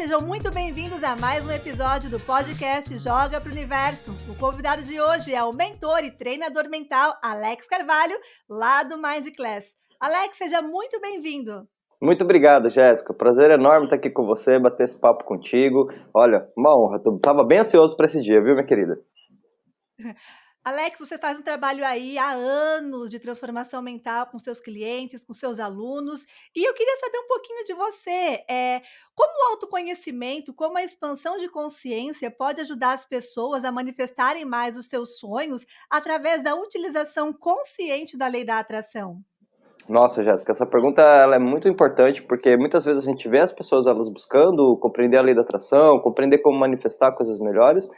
[0.00, 4.16] sejam muito bem-vindos a mais um episódio do podcast Joga pro Universo.
[4.30, 8.18] O convidado de hoje é o mentor e treinador mental Alex Carvalho,
[8.48, 9.74] lá do Mind Class.
[10.00, 11.68] Alex, seja muito bem-vindo.
[12.00, 13.12] Muito obrigado, Jéssica.
[13.12, 15.90] Prazer enorme estar aqui com você, bater esse papo contigo.
[16.14, 16.98] Olha, uma honra.
[17.04, 18.98] Eu tava bem ansioso para esse dia, viu, minha querida?
[20.62, 25.32] Alex, você faz um trabalho aí há anos de transformação mental com seus clientes, com
[25.32, 28.44] seus alunos, e eu queria saber um pouquinho de você.
[28.46, 28.82] É,
[29.14, 34.76] como o autoconhecimento, como a expansão de consciência pode ajudar as pessoas a manifestarem mais
[34.76, 39.24] os seus sonhos através da utilização consciente da lei da atração?
[39.88, 43.86] Nossa, Jéssica, essa pergunta é muito importante porque muitas vezes a gente vê as pessoas
[43.86, 47.88] elas buscando compreender a lei da atração, compreender como manifestar coisas melhores,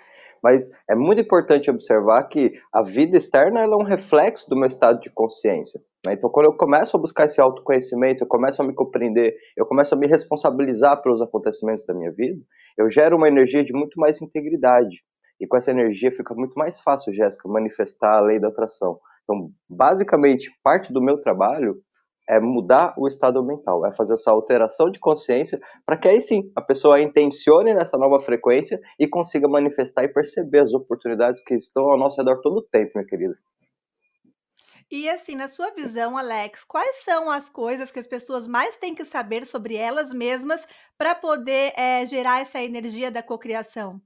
[0.43, 5.01] mas é muito importante observar que a vida externa é um reflexo do meu estado
[5.01, 5.81] de consciência.
[6.05, 6.15] Né?
[6.15, 9.95] Então, quando eu começo a buscar esse autoconhecimento, eu começo a me compreender, eu começo
[9.95, 12.41] a me responsabilizar pelos acontecimentos da minha vida,
[12.77, 14.97] eu gero uma energia de muito mais integridade.
[15.41, 18.99] E com essa energia fica muito mais fácil, Jéssica, manifestar a lei da atração.
[19.25, 21.77] Então, basicamente, parte do meu trabalho
[22.29, 26.51] é mudar o estado mental, é fazer essa alteração de consciência para que aí sim
[26.55, 31.91] a pessoa intencione nessa nova frequência e consiga manifestar e perceber as oportunidades que estão
[31.91, 33.37] ao nosso redor todo o tempo, minha querida.
[34.91, 38.95] E assim, na sua visão, Alex, quais são as coisas que as pessoas mais têm
[38.95, 40.67] que saber sobre elas mesmas
[40.99, 44.03] para poder é, gerar essa energia da cocriação?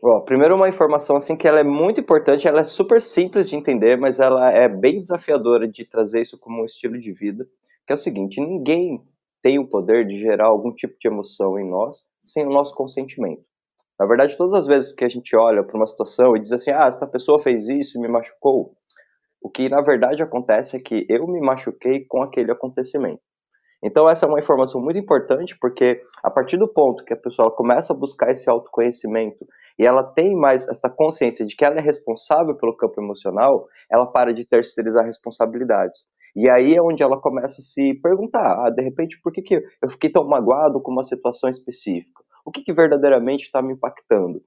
[0.00, 3.56] Ó, primeiro uma informação assim que ela é muito importante, ela é super simples de
[3.56, 7.44] entender, mas ela é bem desafiadora de trazer isso como um estilo de vida,
[7.84, 9.02] que é o seguinte, ninguém
[9.42, 13.42] tem o poder de gerar algum tipo de emoção em nós sem o nosso consentimento.
[13.98, 16.70] Na verdade, todas as vezes que a gente olha para uma situação e diz assim,
[16.70, 18.76] ah, essa pessoa fez isso e me machucou,
[19.42, 23.20] o que na verdade acontece é que eu me machuquei com aquele acontecimento.
[23.82, 27.54] Então essa é uma informação muito importante porque a partir do ponto que a pessoa
[27.54, 29.46] começa a buscar esse autoconhecimento
[29.78, 34.06] e ela tem mais essa consciência de que ela é responsável pelo campo emocional, ela
[34.06, 36.00] para de terceirizar responsabilidades.
[36.34, 39.54] E aí é onde ela começa a se perguntar, ah, de repente, por que, que
[39.54, 42.22] eu fiquei tão magoado com uma situação específica?
[42.44, 44.42] O que, que verdadeiramente está me impactando?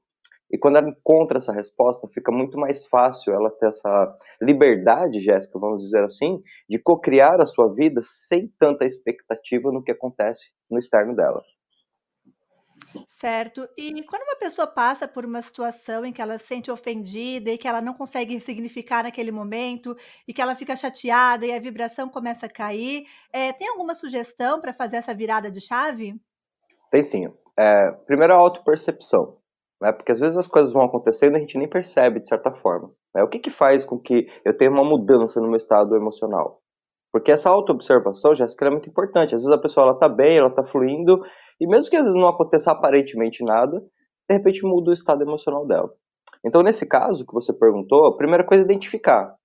[0.51, 5.57] E quando ela encontra essa resposta, fica muito mais fácil ela ter essa liberdade, Jéssica,
[5.57, 10.77] vamos dizer assim, de cocriar a sua vida sem tanta expectativa no que acontece no
[10.77, 11.41] externo dela.
[13.07, 13.65] Certo.
[13.77, 17.57] E quando uma pessoa passa por uma situação em que ela se sente ofendida e
[17.57, 19.95] que ela não consegue significar naquele momento
[20.27, 24.59] e que ela fica chateada e a vibração começa a cair, é, tem alguma sugestão
[24.59, 26.15] para fazer essa virada de chave?
[26.89, 27.31] Tem sim.
[27.57, 29.40] É, primeiro a autopercepção
[29.81, 29.91] né?
[29.91, 32.91] Porque às vezes as coisas vão acontecendo e a gente nem percebe de certa forma.
[33.15, 33.23] Né?
[33.23, 36.61] O que, que faz com que eu tenha uma mudança no meu estado emocional?
[37.11, 39.33] Porque essa autoobservação, Jéssica, é muito importante.
[39.33, 41.21] Às vezes a pessoa ela tá bem, ela tá fluindo,
[41.59, 43.81] e mesmo que às vezes não aconteça aparentemente nada,
[44.29, 45.91] de repente muda o estado emocional dela.
[46.45, 49.35] Então, nesse caso que você perguntou, a primeira coisa é identificar.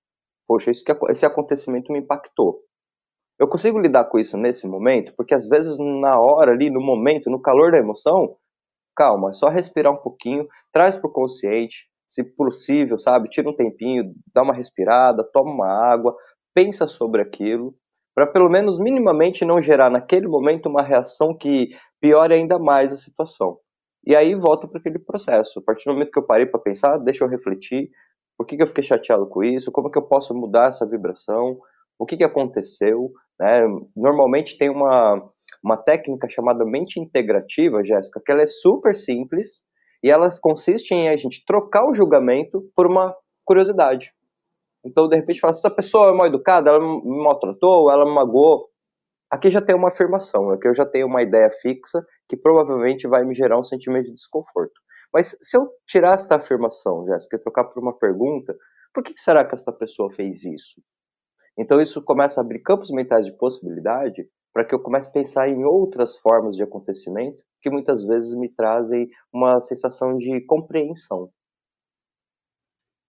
[0.47, 2.61] Poxa, isso que, esse acontecimento me impactou.
[3.37, 5.13] Eu consigo lidar com isso nesse momento?
[5.15, 8.35] Porque às vezes na hora ali, no momento, no calor da emoção,
[8.97, 13.29] calma, é só respirar um pouquinho, traz para o consciente, se possível, sabe?
[13.29, 16.15] Tira um tempinho, dá uma respirada, toma uma água,
[16.53, 17.75] pensa sobre aquilo,
[18.15, 21.67] para pelo menos minimamente não gerar naquele momento uma reação que
[22.01, 23.59] piore ainda mais a situação.
[24.03, 25.59] E aí volta para aquele processo.
[25.59, 27.89] A partir do momento que eu parei para pensar, deixa eu refletir,
[28.37, 31.59] por que, que eu fiquei chateado com isso, como que eu posso mudar essa vibração,
[31.99, 33.11] o que, que aconteceu.
[33.39, 33.61] Né?
[33.95, 35.29] Normalmente tem uma,
[35.63, 39.61] uma técnica chamada mente integrativa, Jéssica, que ela é super simples
[40.03, 43.15] e ela consiste em a gente trocar o julgamento por uma
[43.45, 44.11] curiosidade.
[44.85, 48.69] Então, de repente, fala, essa pessoa é mal educada, ela me maltratou, ela me magoou.
[49.29, 53.25] Aqui já tem uma afirmação, aqui eu já tenho uma ideia fixa que provavelmente vai
[53.25, 54.79] me gerar um sentimento de desconforto.
[55.13, 58.55] Mas se eu tirar esta afirmação, Jéssica, e trocar por uma pergunta,
[58.93, 60.81] por que será que essa pessoa fez isso?
[61.57, 65.47] Então isso começa a abrir campos mentais de possibilidade para que eu comece a pensar
[65.47, 71.29] em outras formas de acontecimento que muitas vezes me trazem uma sensação de compreensão.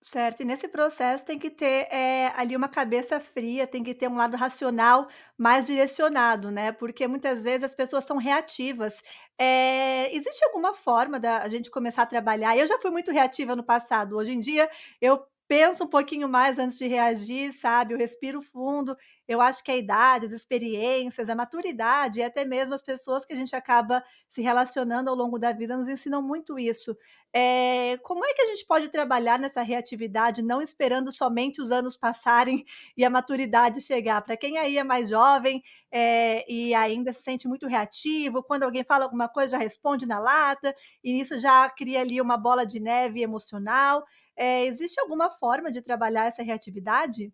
[0.03, 4.09] Certo, e nesse processo tem que ter é, ali uma cabeça fria, tem que ter
[4.09, 5.09] um lado racional
[5.39, 6.71] mais direcionado, né?
[6.71, 9.03] Porque muitas vezes as pessoas são reativas.
[9.39, 12.59] É, existe alguma forma da gente começar a trabalhar?
[12.59, 14.17] Eu já fui muito reativa no passado.
[14.19, 14.69] Hoje em dia
[15.01, 15.19] eu
[15.49, 18.97] penso um pouquinho mais antes de reagir, sabe, eu respiro fundo.
[19.27, 23.33] Eu acho que a idade, as experiências, a maturidade e até mesmo as pessoas que
[23.33, 26.97] a gente acaba se relacionando ao longo da vida nos ensinam muito isso.
[27.35, 31.97] Eh, como é que a gente pode trabalhar nessa reatividade, não esperando somente os anos
[31.97, 32.65] passarem
[32.97, 34.23] e a maturidade chegar?
[34.23, 35.63] Para quem aí é mais jovem,
[35.93, 40.19] eh, e ainda se sente muito reativo, quando alguém fala alguma coisa já responde na
[40.19, 40.75] lata,
[41.05, 44.05] e isso já cria ali uma bola de neve emocional.
[44.39, 47.33] Eh, existe alguma forma de trabalhar essa reatividade?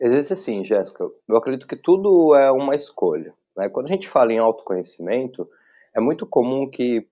[0.00, 1.04] Existe sim, Jéssica.
[1.28, 3.68] Eu acredito que tudo é uma escolha, né.
[3.68, 5.48] Quando a gente fala em autoconhecimento,
[5.94, 7.06] é muito comum que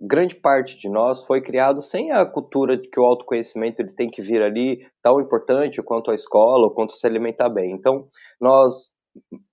[0.00, 4.10] grande parte de nós foi criado sem a cultura de que o autoconhecimento ele tem
[4.10, 7.72] que vir ali tão importante quanto a escola ou quanto se alimentar bem.
[7.72, 8.06] Então,
[8.40, 8.94] nós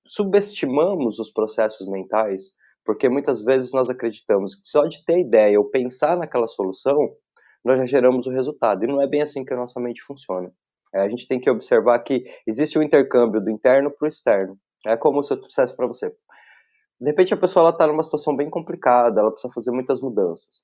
[0.05, 2.51] subestimamos os processos mentais,
[2.85, 7.15] porque muitas vezes nós acreditamos que só de ter ideia ou pensar naquela solução,
[7.63, 10.51] nós já geramos o resultado, e não é bem assim que a nossa mente funciona.
[10.93, 14.57] Eh, a gente tem que observar que existe o intercâmbio do interno para o externo.
[14.85, 16.09] É como se eu dissesse para você:
[16.99, 20.63] de repente a pessoa está numa situação bem complicada, ela precisa fazer muitas mudanças.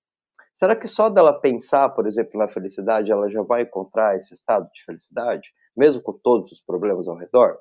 [0.53, 4.69] Será que só dela pensar, por exemplo, na felicidade, ela já vai encontrar esse estado
[4.73, 7.57] de felicidade, mesmo com todos os problemas ao redor?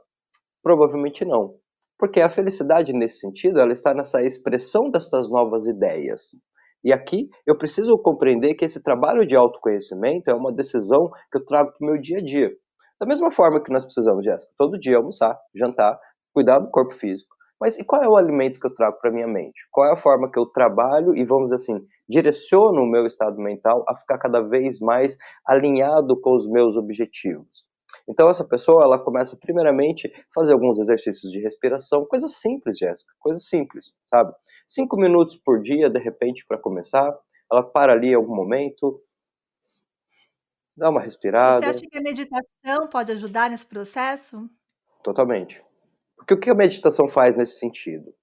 [0.63, 1.55] Provavelmente não,
[1.99, 6.31] porque a felicidade nesse sentido, ela está nessa expressão destas novas ideias.
[6.85, 11.45] E aqui eu preciso compreender que esse trabalho de autoconhecimento é uma decisão que eu
[11.45, 12.53] trago para o meu dia a dia.
[13.01, 15.99] Da mesma forma que nós precisamos, Jéssica, todo dia almoçar, jantar,
[16.33, 17.35] cuidar do corpo físico.
[17.61, 19.61] Mas e qual é o alimento que eu trago para minha mente?
[19.71, 23.37] Qual é a forma que eu trabalho e, vamos dizer assim, direciono o meu estado
[23.41, 25.17] mental a ficar cada vez mais
[25.47, 27.68] alinhado com os meus objetivos?
[28.09, 33.13] Então essa pessoa, ela começa primeiramente a fazer alguns exercícios de respiração, coisas simples, Jéssica,
[33.19, 34.33] coisas simples, sabe?
[34.67, 37.15] Cinco minutos por dia, de repente, para começar,
[37.53, 39.03] ela para ali em algum momento,
[40.75, 41.61] dá uma respirada.
[41.61, 44.49] Você acha que a meditação pode ajudar nesse processo?
[45.03, 45.63] Totalmente.
[46.17, 48.15] Porque o que a meditação faz nesse sentido?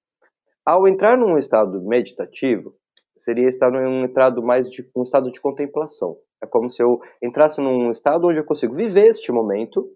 [0.65, 2.75] Ao entrar num estado meditativo,
[3.17, 6.17] seria estar num estado mais de um estado de contemplação.
[6.43, 9.89] É como se eu entrasse num estado onde eu consigo viver este momento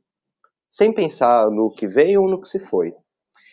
[0.70, 2.94] sem pensar no que vem ou no que se foi.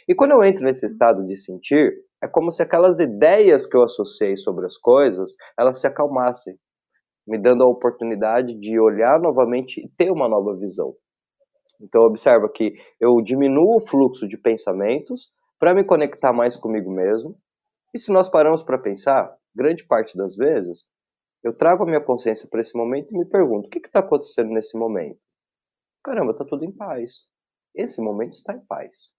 [0.08, 1.92] E quando eu entro nesse estado de sentir,
[2.22, 6.56] é como se aquelas ideias que eu associei sobre as coisas, elas se acalmassem,
[7.26, 10.94] me dando a oportunidade de olhar novamente e ter uma nova visão.
[11.80, 15.28] Então observa que eu diminuo o fluxo de pensamentos
[15.58, 17.36] para me conectar mais comigo mesmo.
[17.94, 20.84] E se nós paramos para pensar, grande parte das vezes,
[21.42, 24.50] eu trago a minha consciência para esse momento e me pergunto: o que está acontecendo
[24.50, 25.18] nesse momento?
[26.04, 27.26] Caramba, está tudo em paz.
[27.74, 29.14] Esse momento está em paz.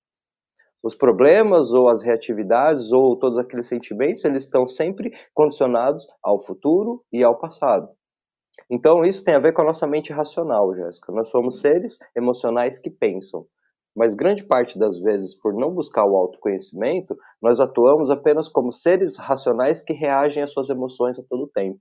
[0.84, 7.04] Os problemas ou as reatividades ou todos aqueles sentimentos, eles estão sempre condicionados ao futuro
[7.12, 7.90] e ao passado.
[8.70, 11.12] Então, isso tem a ver com a nossa mente racional, Jéssica.
[11.12, 13.48] Nós somos seres emocionais que pensam.
[13.98, 19.18] Mas grande parte das vezes, por não buscar o autoconhecimento, nós atuamos apenas como seres
[19.18, 21.80] racionais que reagem às suas emoções a todo tempo.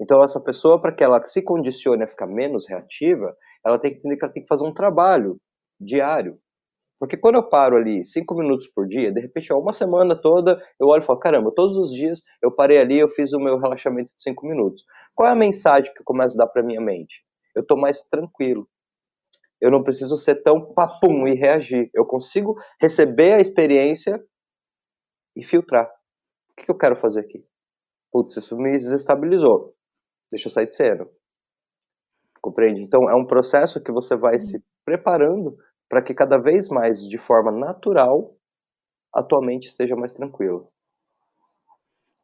[0.00, 3.34] Então, essa pessoa, para que ela se condicione a ficar menos reativa,
[3.66, 5.36] ela tem que entender que ela tem que fazer um trabalho
[5.80, 6.38] diário
[6.98, 10.86] porque quando eu paro ali cinco minutos por dia, de repente, uma semana toda, eu
[10.86, 14.08] olho e falo, caramba, todos os dias eu parei ali, eu fiz o meu relaxamento
[14.14, 14.82] de cinco minutos.
[15.14, 17.22] Qual é a mensagem que eu começo a dar para minha mente?
[17.54, 18.66] Eu estou mais tranquilo.
[19.64, 21.88] Eu não preciso ser tão papum e reagir.
[21.94, 24.22] Eu consigo receber a experiência
[25.34, 25.90] e filtrar.
[26.50, 27.42] O que, eu quero fazer aqui?
[28.12, 29.74] Putz, isso me desestabilizou.
[30.30, 31.08] Deixa eu sair de cena.
[32.42, 32.82] Compreende?
[32.82, 35.56] Então, é um processo que você vai se preparando
[35.88, 38.36] para que cada vez mais, de forma natural,
[39.14, 40.68] a tua mente esteja mais tranquila.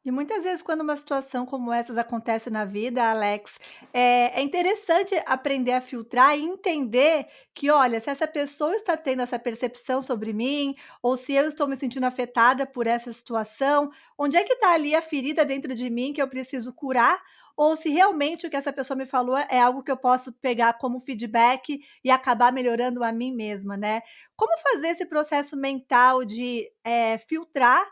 [0.03, 3.59] E muitas vezes, quando uma situação como essas acontece na vida, Alex,
[3.93, 9.21] é, é interessante aprender a filtrar e entender que, olha, se essa pessoa está tendo
[9.21, 14.39] essa percepção sobre mim, ou se eu estou me sentindo afetada por essa situação, onde
[14.39, 17.21] é que está ali a ferida dentro de mim que eu preciso curar,
[17.55, 20.79] ou se realmente o que essa pessoa me falou é algo que eu posso pegar
[20.79, 24.01] como feedback e acabar melhorando a mim mesma, né?
[24.35, 27.87] Como fazer esse processo mental de é, filtrar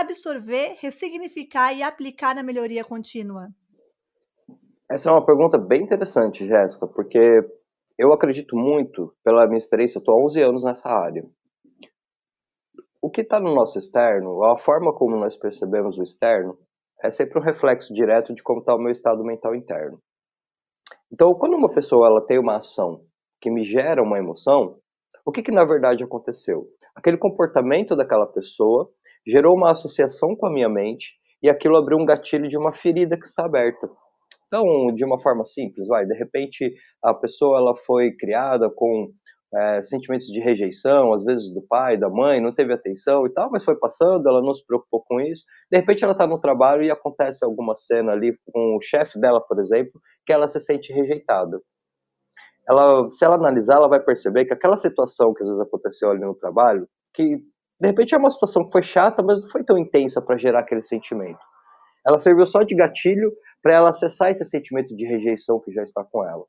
[0.00, 3.48] absorver, ressignificar e aplicar na melhoria contínua?
[4.90, 7.40] Essa é uma pergunta bem interessante, Jéssica, porque
[7.96, 11.24] eu acredito muito, pela minha experiência, eu estou há 11 anos nessa área.
[13.00, 16.58] O que está no nosso externo, a forma como nós percebemos o externo,
[17.02, 20.00] é sempre um reflexo direto de como está o meu estado mental interno.
[21.12, 23.04] Então, quando uma pessoa ela tem uma ação
[23.40, 24.78] que me gera uma emoção,
[25.24, 26.66] o que, que na verdade aconteceu?
[26.94, 28.90] Aquele comportamento daquela pessoa
[29.26, 33.18] gerou uma associação com a minha mente e aquilo abriu um gatilho de uma ferida
[33.18, 33.88] que está aberta.
[34.46, 39.12] Então, de uma forma simples, vai, de repente a pessoa ela foi criada com
[39.54, 43.50] é, sentimentos de rejeição, às vezes do pai, da mãe, não teve atenção e tal,
[43.50, 45.44] mas foi passando, ela não se preocupou com isso.
[45.70, 49.40] De repente ela está no trabalho e acontece alguma cena ali com o chefe dela,
[49.40, 51.60] por exemplo, que ela se sente rejeitada.
[52.68, 56.20] Ela, se ela analisar, ela vai perceber que aquela situação que às vezes aconteceu ali
[56.20, 57.38] no trabalho, que
[57.80, 60.60] de repente é uma situação que foi chata, mas não foi tão intensa para gerar
[60.60, 61.40] aquele sentimento.
[62.06, 66.04] Ela serviu só de gatilho para ela acessar esse sentimento de rejeição que já está
[66.04, 66.44] com ela.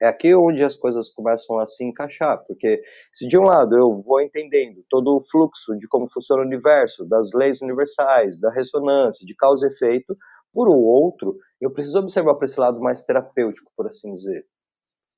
[0.00, 4.02] É aqui onde as coisas começam a se encaixar, porque se de um lado eu
[4.02, 9.24] vou entendendo todo o fluxo de como funciona o universo, das leis universais, da ressonância,
[9.24, 10.14] de causa e efeito,
[10.52, 14.44] por o outro, eu preciso observar para esse lado mais terapêutico, por assim dizer.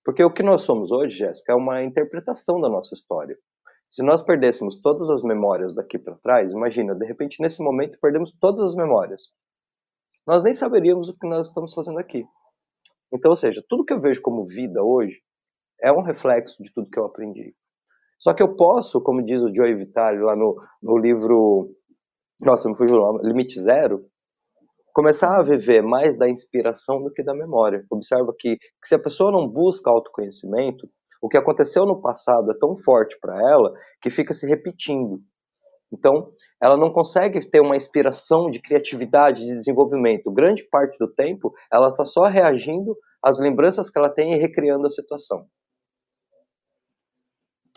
[0.04, 3.36] Porque o que nós somos hoje, Jéssica, é uma interpretação da nossa história.
[3.88, 8.30] Se nós perdêssemos todas as memórias daqui para trás, imagina, de repente nesse momento perdemos
[8.38, 9.22] todas as memórias.
[10.26, 12.24] Nós nem saberíamos o que nós estamos fazendo aqui.
[13.12, 15.22] Então, ou seja, tudo que eu vejo como vida hoje
[15.80, 17.54] é um reflexo de tudo que eu aprendi.
[18.18, 21.70] Só que eu posso, como diz o Joey Vitale lá no, no livro,
[22.42, 24.04] nossa, me fugiu o nome, Limite Zero,
[24.92, 27.86] começar a viver mais da inspiração do que da memória.
[27.88, 30.88] Observa que, que se a pessoa não busca autoconhecimento,
[31.20, 35.20] o que aconteceu no passado é tão forte para ela que fica se repetindo.
[35.92, 36.30] Então,
[36.62, 40.32] ela não consegue ter uma inspiração de criatividade, de desenvolvimento.
[40.32, 42.94] Grande parte do tempo, ela está só reagindo
[43.24, 45.46] às lembranças que ela tem e recriando a situação.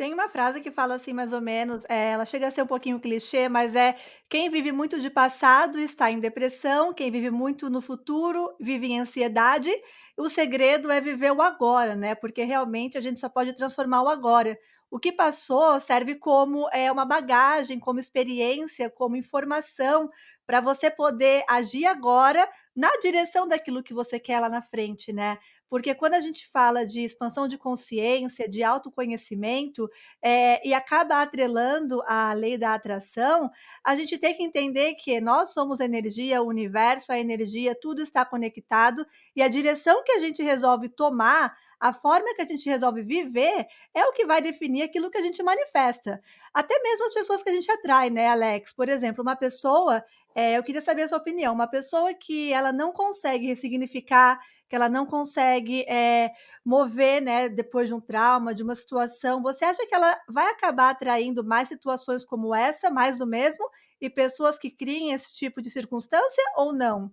[0.02, 2.66] Tem uma frase que fala assim, mais ou menos, é, ela chega a ser um
[2.66, 3.96] pouquinho clichê, mas é
[4.28, 9.00] quem vive muito de passado está em depressão, quem vive muito no futuro vive em
[9.00, 9.70] ansiedade.
[10.18, 12.16] O segredo é viver o agora, né?
[12.16, 14.58] Porque realmente a gente só pode transformar o agora.
[14.90, 20.10] O que passou serve como é, uma bagagem, como experiência, como informação
[20.48, 25.38] para você poder agir agora na direção daquilo que você quer lá na frente, né?
[25.68, 29.90] Porque quando a gente fala de expansão de consciência, de autoconhecimento,
[30.22, 33.50] é, e acaba atrelando a lei da atração,
[33.84, 38.26] a gente tem que entender que nós somos energia, o universo, a energia, tudo está
[38.26, 43.02] conectado, e a direção que a gente resolve tomar a forma que a gente resolve
[43.02, 46.22] viver é o que vai definir aquilo que a gente manifesta.
[46.54, 48.72] Até mesmo as pessoas que a gente atrai, né, Alex?
[48.72, 50.04] Por exemplo, uma pessoa,
[50.36, 54.76] é, eu queria saber a sua opinião, uma pessoa que ela não consegue ressignificar, que
[54.76, 56.32] ela não consegue é,
[56.66, 60.92] mover, né, depois de um trauma, de uma situação, você acha que ela vai acabar
[60.92, 63.68] atraindo mais situações como essa, mais do mesmo,
[64.00, 67.12] e pessoas que criem esse tipo de circunstância ou não?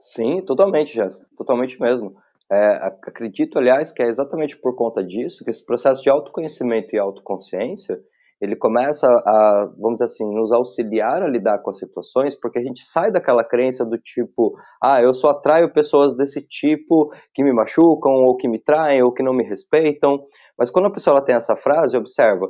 [0.00, 2.16] Sim, totalmente, Jéssica, totalmente mesmo.
[2.50, 6.98] É, acredito, aliás, que é exatamente por conta disso que esse processo de autoconhecimento e
[6.98, 8.00] autoconsciência
[8.44, 12.62] ele começa a, vamos dizer assim, nos auxiliar a lidar com as situações, porque a
[12.62, 17.52] gente sai daquela crença do tipo, ah, eu só atraio pessoas desse tipo que me
[17.52, 20.24] machucam, ou que me traem, ou que não me respeitam.
[20.58, 22.46] Mas quando a pessoa ela tem essa frase, observa,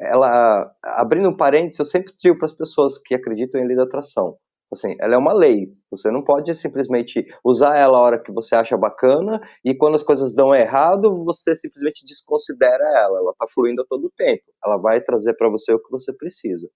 [0.00, 3.84] ela, abrindo um parênteses, eu sempre digo para as pessoas que acreditam em lei da
[3.84, 4.36] atração,
[4.70, 5.72] Assim, ela é uma lei.
[5.90, 10.02] Você não pode simplesmente usar ela a hora que você acha bacana e quando as
[10.02, 13.18] coisas dão errado, você simplesmente desconsidera ela.
[13.18, 14.42] Ela está fluindo a todo tempo.
[14.64, 16.68] Ela vai trazer para você o que você precisa.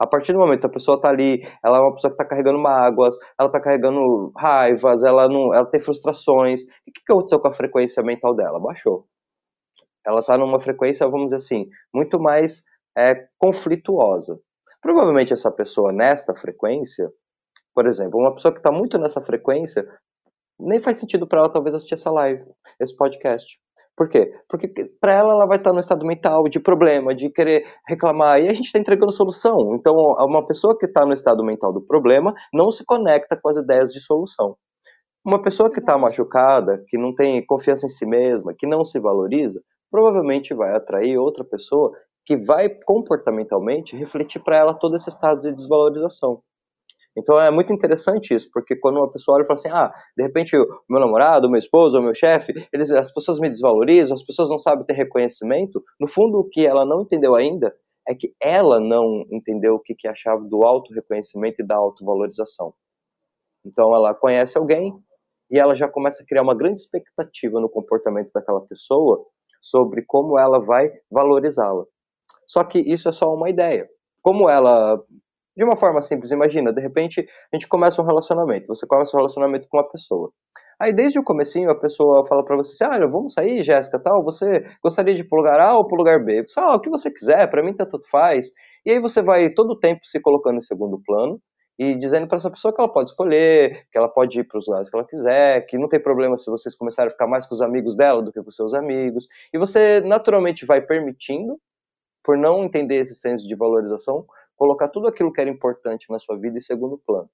[0.00, 2.26] A partir do momento que a pessoa está ali, ela é uma pessoa que está
[2.26, 6.62] carregando mágoas, ela está carregando raivas, ela não, ela tem frustrações.
[6.62, 8.58] O que, que aconteceu com a frequência mental dela?
[8.58, 9.06] Baixou.
[10.04, 12.62] Ela está numa frequência, vamos dizer assim, muito mais
[12.96, 14.40] é, conflituosa.
[14.80, 17.12] Provavelmente essa pessoa nesta frequência,
[17.74, 19.86] por exemplo, uma pessoa que está muito nessa frequência,
[20.58, 22.44] nem faz sentido para ela talvez assistir essa live,
[22.78, 23.58] esse podcast.
[23.96, 24.32] Por quê?
[24.48, 24.68] Porque
[25.00, 28.48] para ela ela vai estar tá no estado mental de problema, de querer reclamar, e
[28.48, 29.74] a gente está entregando solução.
[29.74, 33.56] Então, uma pessoa que está no estado mental do problema não se conecta com as
[33.56, 34.56] ideias de solução.
[35.24, 38.98] Uma pessoa que está machucada, que não tem confiança em si mesma, que não se
[38.98, 39.60] valoriza,
[39.90, 41.92] provavelmente vai atrair outra pessoa
[42.24, 46.40] que vai comportamentalmente refletir para ela todo esse estado de desvalorização.
[47.20, 50.22] Então é muito interessante isso, porque quando uma pessoa olha e fala assim, ah, de
[50.22, 54.14] repente o meu namorado, o meu esposo, o meu chefe, eles, as pessoas me desvalorizam,
[54.14, 57.74] as pessoas não sabem ter reconhecimento, no fundo o que ela não entendeu ainda
[58.08, 62.74] é que ela não entendeu o que é a chave do auto-reconhecimento e da autovalorização.
[63.64, 64.92] Então ela conhece alguém
[65.50, 69.24] e ela já começa a criar uma grande expectativa no comportamento daquela pessoa
[69.60, 71.84] sobre como ela vai valorizá-la.
[72.46, 73.88] Só que isso é só uma ideia.
[74.22, 75.00] Como ela,
[75.56, 79.18] de uma forma simples, imagina, de repente a gente começa um relacionamento, você começa um
[79.18, 80.30] relacionamento com uma pessoa.
[80.80, 84.24] Aí desde o comecinho a pessoa fala para você assim, ah, vamos sair, Jéssica, tal,
[84.24, 86.42] você gostaria de ir pro lugar A ou pro lugar B?
[86.46, 88.52] Você, ah, o que você quiser, para mim tá tudo faz.
[88.86, 91.40] E aí você vai todo o tempo se colocando em segundo plano,
[91.80, 94.66] e dizendo para essa pessoa que ela pode escolher, que ela pode ir para os
[94.66, 97.54] lugares que ela quiser, que não tem problema se vocês começarem a ficar mais com
[97.54, 99.26] os amigos dela do que com seus amigos.
[99.50, 101.58] E você naturalmente vai permitindo,
[102.22, 104.26] por não entender esse senso de valorização,
[104.60, 107.30] colocar tudo aquilo que era importante na sua vida em segundo plano.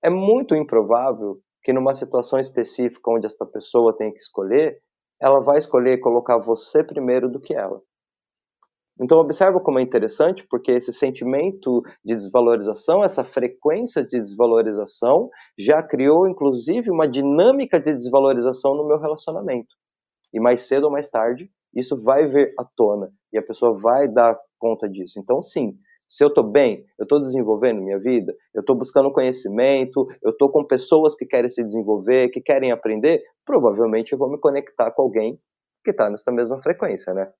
[0.00, 4.78] É muito improvável que numa situação específica onde esta pessoa tem que escolher,
[5.20, 7.82] ela vai escolher colocar você primeiro do que ela.
[9.02, 15.82] Então observa como é interessante, porque esse sentimento de desvalorização, essa frequência de desvalorização, já
[15.82, 19.74] criou inclusive uma dinâmica de desvalorização no meu relacionamento.
[20.32, 24.06] E mais cedo ou mais tarde, isso vai vir à tona e a pessoa vai
[24.06, 25.18] dar conta disso.
[25.18, 25.76] Então sim,
[26.08, 30.50] se eu estou bem, eu estou desenvolvendo minha vida, eu estou buscando conhecimento, eu estou
[30.50, 35.02] com pessoas que querem se desenvolver, que querem aprender, provavelmente eu vou me conectar com
[35.02, 35.38] alguém
[35.84, 37.30] que está nessa mesma frequência, né?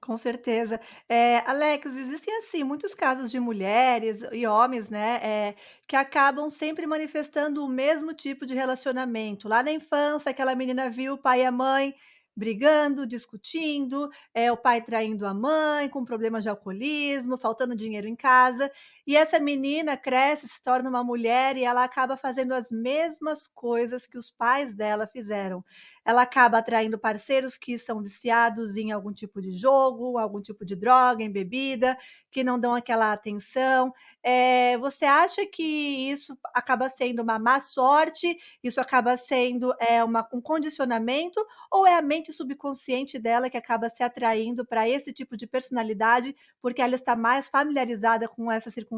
[0.00, 0.80] Com certeza.
[1.08, 5.54] Eh, Alex, existem, assim, muitos casos de mulheres e homens, né, eh,
[5.88, 9.48] que acabam sempre manifestando o mesmo tipo de relacionamento.
[9.48, 11.94] Lá na infância, aquela menina viu o pai e a mãe
[12.36, 18.16] brigando, discutindo, eh, o pai traindo a mãe, com problemas de alcoolismo, faltando dinheiro em
[18.16, 18.70] casa,
[19.06, 24.06] e essa menina cresce, se torna uma mulher e ela acaba fazendo as mesmas coisas
[24.06, 25.64] que os pais dela fizeram.
[26.04, 30.74] Ela acaba atraindo parceiros que são viciados em algum tipo de jogo, algum tipo de
[30.76, 31.96] droga, em bebida,
[32.30, 33.92] que não dão aquela atenção.
[34.22, 35.62] Eh, você acha que
[36.10, 38.36] isso acaba sendo uma má sorte?
[38.62, 43.88] Isso acaba sendo, eh, uma um condicionamento ou é a mente subconsciente dela que acaba
[43.88, 48.91] se atraindo para esse tipo de personalidade, porque ela está mais familiarizada com essa circunstância?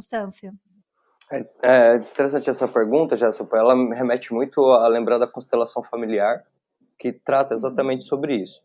[1.32, 6.44] É, é interessante essa pergunta, Jéssica, ela me remete muito a lembrar da constelação familiar,
[6.98, 7.54] que trata Uhum.
[7.54, 8.62] exatamente sobre isso.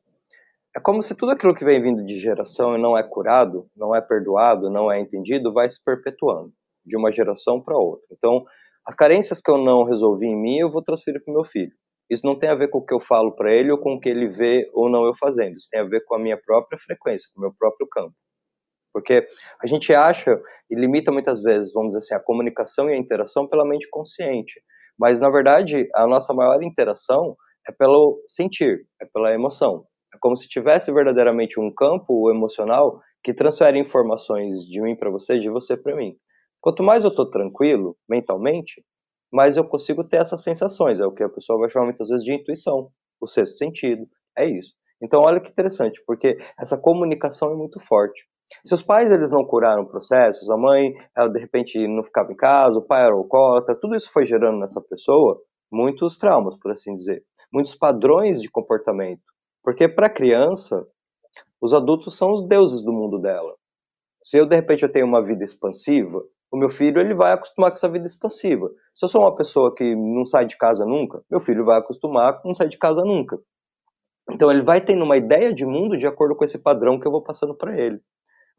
[0.75, 3.95] É como se tudo aquilo que vem vindo de geração e não é curado, não
[3.95, 6.53] é perdoado, não é entendido, vai se perpetuando
[6.85, 8.05] de uma geração para outra.
[8.11, 8.43] Então,
[8.87, 11.71] as carências que eu não resolvi em mim, eu vou transferir para o meu filho.
[12.09, 13.99] Isso não tem a ver com o que eu falo para ele ou com o
[13.99, 15.55] que ele vê ou não eu fazendo.
[15.55, 18.15] Isso tem a ver com a minha própria frequência, com o meu próprio campo.
[18.99, 19.25] Porque
[19.63, 20.37] a gente acha
[20.69, 24.61] e limita muitas vezes, vamos dizer assim, a comunicação e a interação pela mente consciente.
[24.99, 27.35] Mas, na verdade, a nossa maior interação
[27.67, 29.85] é pelo sentir, é pela emoção.
[30.13, 35.39] É como se tivesse verdadeiramente um campo emocional que transfere informações de mim para você,
[35.39, 36.15] de você para mim.
[36.61, 38.83] Quanto mais eu estou tranquilo mentalmente,
[39.31, 40.99] mais eu consigo ter essas sensações.
[40.99, 42.89] É o que a pessoa vai chamar muitas vezes de intuição,
[43.21, 44.05] o sexto sentido.
[44.37, 44.73] É isso.
[45.01, 48.21] Então, olha que interessante, porque essa comunicação é muito forte.
[48.65, 52.35] Se os pais eles não curaram processos, a mãe, ela de repente não ficava em
[52.35, 56.95] casa, o pai era alcoólatra, tudo isso foi gerando nessa pessoa muitos traumas, por assim
[56.95, 59.21] dizer, muitos padrões de comportamento.
[59.63, 60.85] Porque para a criança,
[61.61, 63.55] os adultos são os deuses do mundo dela.
[64.21, 67.69] Se eu de repente eu tenho uma vida expansiva, o meu filho ele vai acostumar
[67.69, 68.69] com essa vida expansiva.
[68.95, 72.41] Se eu sou uma pessoa que não sai de casa nunca, meu filho vai acostumar
[72.41, 73.37] com não sair de casa nunca.
[74.31, 77.11] Então ele vai tendo uma ideia de mundo de acordo com esse padrão que eu
[77.11, 77.99] vou passando para ele.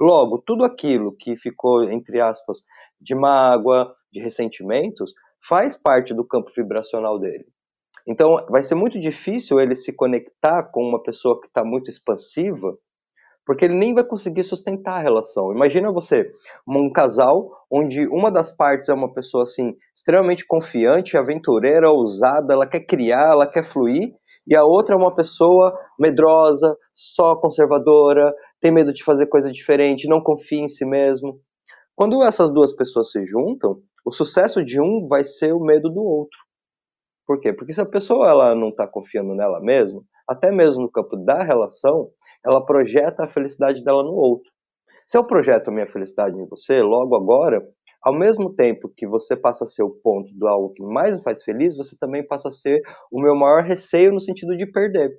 [0.00, 2.58] Logo, tudo aquilo que ficou, entre aspas,
[3.00, 5.12] de mágoa, de ressentimentos,
[5.46, 7.46] faz parte do campo vibracional dele.
[8.06, 12.76] Então, vai ser muito difícil ele se conectar com uma pessoa que está muito expansiva,
[13.44, 15.52] porque ele nem vai conseguir sustentar a relação.
[15.52, 16.30] Imagina você,
[16.66, 22.66] um casal onde uma das partes é uma pessoa assim extremamente confiante, aventureira, ousada, ela
[22.66, 24.14] quer criar, ela quer fluir,
[24.46, 30.08] e a outra é uma pessoa medrosa, só conservadora, tem medo de fazer coisa diferente,
[30.08, 31.40] não confia em si mesmo.
[31.96, 36.02] Quando essas duas pessoas se juntam, o sucesso de um vai ser o medo do
[36.02, 36.38] outro.
[37.26, 37.52] Por quê?
[37.52, 41.42] Porque se a pessoa ela não está confiando nela mesma, até mesmo no campo da
[41.42, 42.10] relação,
[42.44, 44.50] ela projeta a felicidade dela no outro.
[45.06, 47.60] Se eu projeto a minha felicidade em você, logo agora,
[48.02, 51.22] ao mesmo tempo que você passa a ser o ponto do algo que mais me
[51.22, 52.80] faz feliz, você também passa a ser
[53.12, 55.10] o meu maior receio no sentido de perder.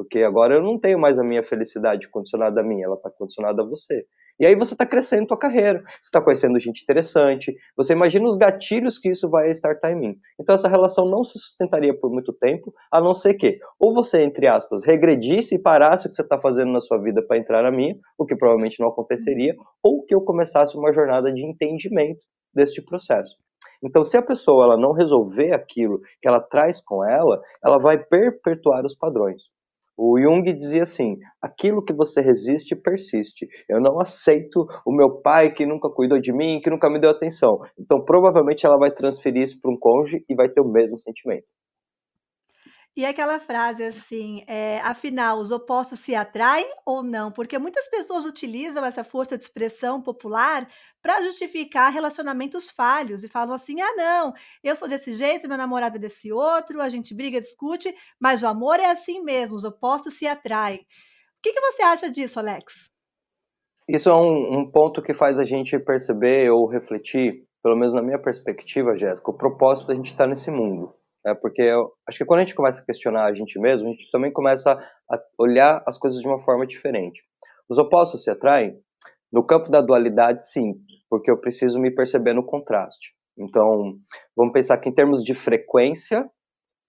[0.00, 3.62] Porque agora eu não tenho mais a minha felicidade condicionada a mim, ela está condicionada
[3.62, 4.06] a você.
[4.40, 8.34] E aí você está crescendo tua carreira, você está conhecendo gente interessante, você imagina os
[8.34, 10.16] gatilhos que isso vai startar em mim.
[10.40, 14.22] Então essa relação não se sustentaria por muito tempo, a não ser que ou você,
[14.22, 17.62] entre aspas, regredisse e parasse o que você está fazendo na sua vida para entrar
[17.62, 22.24] na minha, o que provavelmente não aconteceria, ou que eu começasse uma jornada de entendimento
[22.54, 23.36] deste processo.
[23.84, 27.98] Então, se a pessoa ela não resolver aquilo que ela traz com ela, ela vai
[28.02, 29.50] perpetuar os padrões.
[30.02, 33.46] O Jung dizia assim: aquilo que você resiste persiste.
[33.68, 37.10] Eu não aceito o meu pai que nunca cuidou de mim, que nunca me deu
[37.10, 37.58] atenção.
[37.78, 41.44] Então, provavelmente, ela vai transferir isso para um cônjuge e vai ter o mesmo sentimento.
[42.96, 47.30] E aquela frase assim, eh, afinal, os opostos se atraem ou não?
[47.30, 50.66] Porque muitas pessoas utilizam essa força de expressão popular
[51.00, 55.96] para justificar relacionamentos falhos e falam assim: "Ah, não, eu sou desse jeito, meu namorado
[55.96, 60.14] é desse outro, a gente briga, discute, mas o amor é assim mesmo, os opostos
[60.14, 60.80] se atraem".
[60.80, 62.90] O que que você acha disso, Alex?
[63.88, 68.02] Isso é um, um ponto que faz a gente perceber ou refletir, pelo menos na
[68.02, 70.94] minha perspectiva, Jéssica, o propósito da gente estar nesse mundo.
[71.26, 73.92] É porque eu acho que quando a gente começa a questionar a gente mesmo, a
[73.92, 77.22] gente também começa a olhar as coisas de uma forma diferente.
[77.68, 78.80] Os opostos se atraem?
[79.32, 80.74] No campo da dualidade, sim,
[81.08, 83.12] porque eu preciso me perceber no contraste.
[83.38, 83.94] Então,
[84.36, 86.28] vamos pensar que em termos de frequência,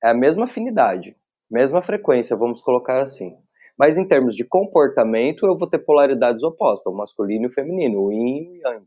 [0.04, 1.16] é a mesma afinidade,
[1.50, 3.36] mesma frequência, vamos colocar assim.
[3.78, 8.02] Mas em termos de comportamento, eu vou ter polaridades opostas, o masculino e o feminino,
[8.02, 8.86] o yin e o yang.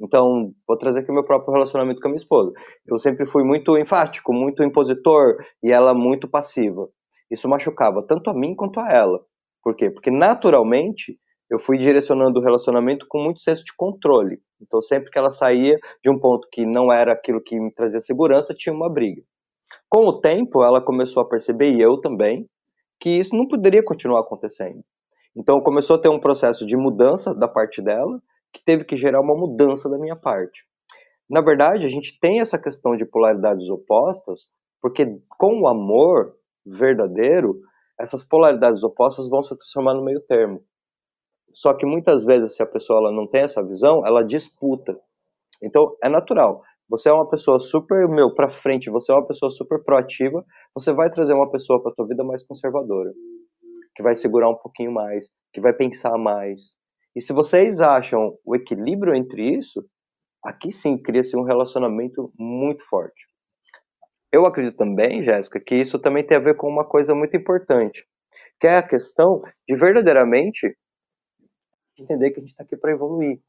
[0.00, 2.52] Então, vou trazer aqui o meu próprio relacionamento com a minha esposa.
[2.86, 6.88] Eu sempre fui muito enfático, muito impositor e ela muito passiva.
[7.30, 9.20] Isso machucava tanto a mim quanto a ela.
[9.62, 9.90] Por quê?
[9.90, 11.18] Porque naturalmente
[11.50, 14.38] eu fui direcionando o relacionamento com muito senso de controle.
[14.60, 18.00] Então, sempre que ela saía de um ponto que não era aquilo que me trazia
[18.00, 19.22] segurança, tinha uma briga.
[19.88, 22.46] Com o tempo, ela começou a perceber, e eu também,
[23.00, 24.82] que isso não poderia continuar acontecendo.
[25.34, 28.20] Então, começou a ter um processo de mudança da parte dela,
[28.52, 30.62] que teve que gerar uma mudança da minha parte.
[31.28, 34.48] Na verdade, a gente tem essa questão de polaridades opostas,
[34.80, 36.34] porque com o amor
[36.64, 37.60] verdadeiro,
[38.00, 40.62] essas polaridades opostas vão se transformar no meio termo.
[41.52, 44.98] Só que muitas vezes, se a pessoa ela não tem essa visão, ela disputa.
[45.62, 46.62] Então, é natural.
[46.88, 50.42] Você é uma pessoa super, meu, pra frente, você é uma pessoa super proativa,
[50.74, 53.12] você vai trazer uma pessoa pra tua vida mais conservadora,
[53.94, 56.77] que vai segurar um pouquinho mais, que vai pensar mais,
[57.18, 59.84] e se vocês acham o equilíbrio entre isso,
[60.40, 63.26] aqui sim cria-se um relacionamento muito forte.
[64.30, 68.06] Eu acredito também, Jéssica, que isso também tem a ver com uma coisa muito importante,
[68.60, 70.78] que é a questão de verdadeiramente
[71.98, 73.40] entender que a gente está aqui para evoluir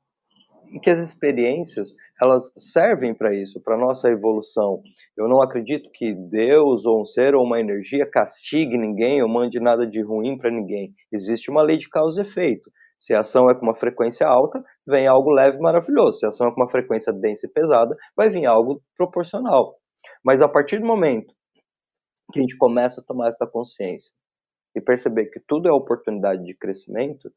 [0.72, 4.82] e que as experiências elas servem para isso, para nossa evolução.
[5.16, 9.60] Eu não acredito que Deus ou um ser ou uma energia castigue ninguém ou mande
[9.60, 10.96] nada de ruim para ninguém.
[11.12, 12.72] Existe uma lei de causa e efeito.
[13.00, 16.20] Se a ação é com uma frequência alta, vem algo leve e maravilhoso.
[16.20, 19.80] Se a ação é com uma frequência densa e pesada, vai vir algo proporcional.
[20.24, 21.34] Mas a partir do momento
[22.34, 24.12] que a gente começa a tomar essa consciência
[24.76, 27.32] e perceber que tudo é oportunidade de crescimento,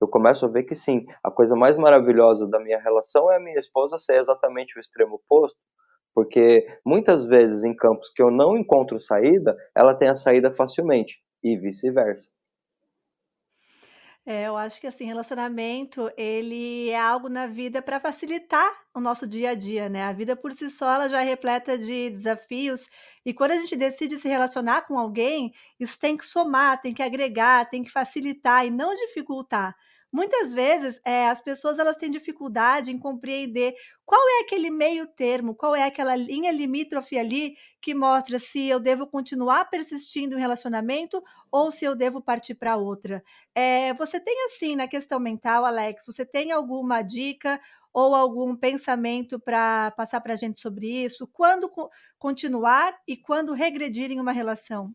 [0.00, 3.40] eu começo a ver que sim, a coisa mais maravilhosa da minha relação é a
[3.40, 5.58] minha esposa ser exatamente o extremo oposto,
[6.14, 11.22] porque muitas vezes em campos que eu não encontro saída, ela tem a saída facilmente
[11.42, 12.28] e vice-versa.
[14.32, 19.26] É, eu acho que assim, relacionamento, ele é algo na vida para facilitar o nosso
[19.26, 20.04] dia a dia, né?
[20.04, 22.86] A vida por si só, ela já é repleta de desafios,
[23.26, 27.02] e quando a gente decide se relacionar com alguém, isso tem que somar, tem que
[27.02, 29.74] agregar, tem que facilitar e não dificultar.
[30.12, 35.54] Muitas vezes, eh, as pessoas elas têm dificuldade em compreender qual é aquele meio termo,
[35.54, 40.40] qual é aquela linha limítrofe ali que mostra se eu devo continuar persistindo em um
[40.40, 43.22] relacionamento ou se eu devo partir para outra.
[43.54, 47.60] Eh, você tem assim na questão mental, Alex, você tem alguma dica
[47.92, 51.28] ou algum pensamento para passar para a gente sobre isso?
[51.32, 54.92] Quando co continuar e quando regredir em uma relação?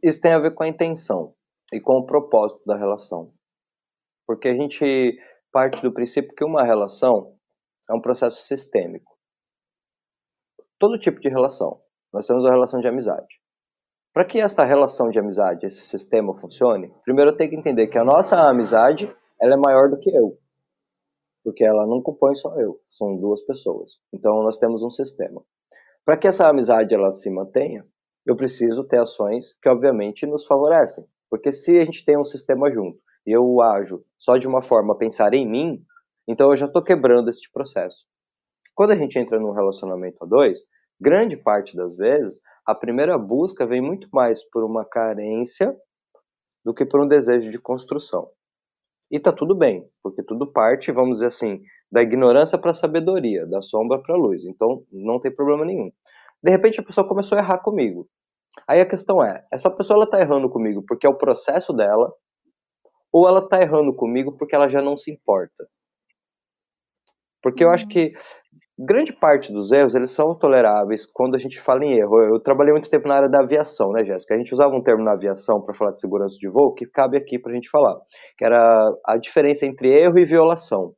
[0.00, 1.34] Isso tem a ver com a intenção
[1.72, 3.32] e com o propósito da relação.
[4.26, 5.18] Porque a gente
[5.52, 7.36] parte do princípio que uma relação
[7.88, 9.12] é um processo sistêmico.
[10.78, 11.80] Todo tipo de relação.
[12.12, 13.40] Nós temos a relação de amizade.
[14.12, 17.98] Para que esta relação de amizade, esse sistema funcione, primeiro eu tenho que entender que
[17.98, 19.06] a nossa amizade
[19.40, 20.38] ela é maior do que eu.
[21.42, 23.92] Porque ela não compõe só eu, são duas pessoas.
[24.12, 25.42] Então nós temos um sistema.
[26.04, 27.84] Para que essa amizade ela se mantenha,
[28.26, 31.04] eu preciso ter ações que obviamente nos favorecem.
[31.28, 35.34] Porque se a gente tem um sistema junto eu ajo só de uma forma pensar
[35.34, 35.82] em mim,
[36.28, 38.06] então eu já estou quebrando este processo.
[38.74, 40.58] Quando a gente entra num relacionamento a dois,
[41.00, 45.76] grande parte das vezes, a primeira busca vem muito mais por uma carência
[46.64, 48.28] do que por um desejo de construção.
[49.10, 51.60] E tá tudo bem, porque tudo parte, vamos dizer assim,
[51.92, 54.44] da ignorância para a sabedoria, da sombra para a luz.
[54.44, 55.92] Então não tem problema nenhum.
[56.42, 58.08] De repente a pessoa começou a errar comigo.
[58.66, 62.12] Aí a questão é, essa pessoa ela tá errando comigo porque é o processo dela,
[63.14, 65.68] ou ela tá errando comigo porque ela já não se importa.
[67.40, 68.12] Porque eu acho que
[68.76, 72.20] grande parte dos erros, eles são toleráveis quando a gente fala em erro.
[72.24, 74.34] Eu trabalhei muito tempo na área da aviação, né, Jéssica?
[74.34, 77.16] A gente usava um termo na aviação para falar de segurança de voo que cabe
[77.16, 77.94] aqui para a gente falar,
[78.36, 78.60] que era
[79.06, 80.92] a diferença entre erro e violação.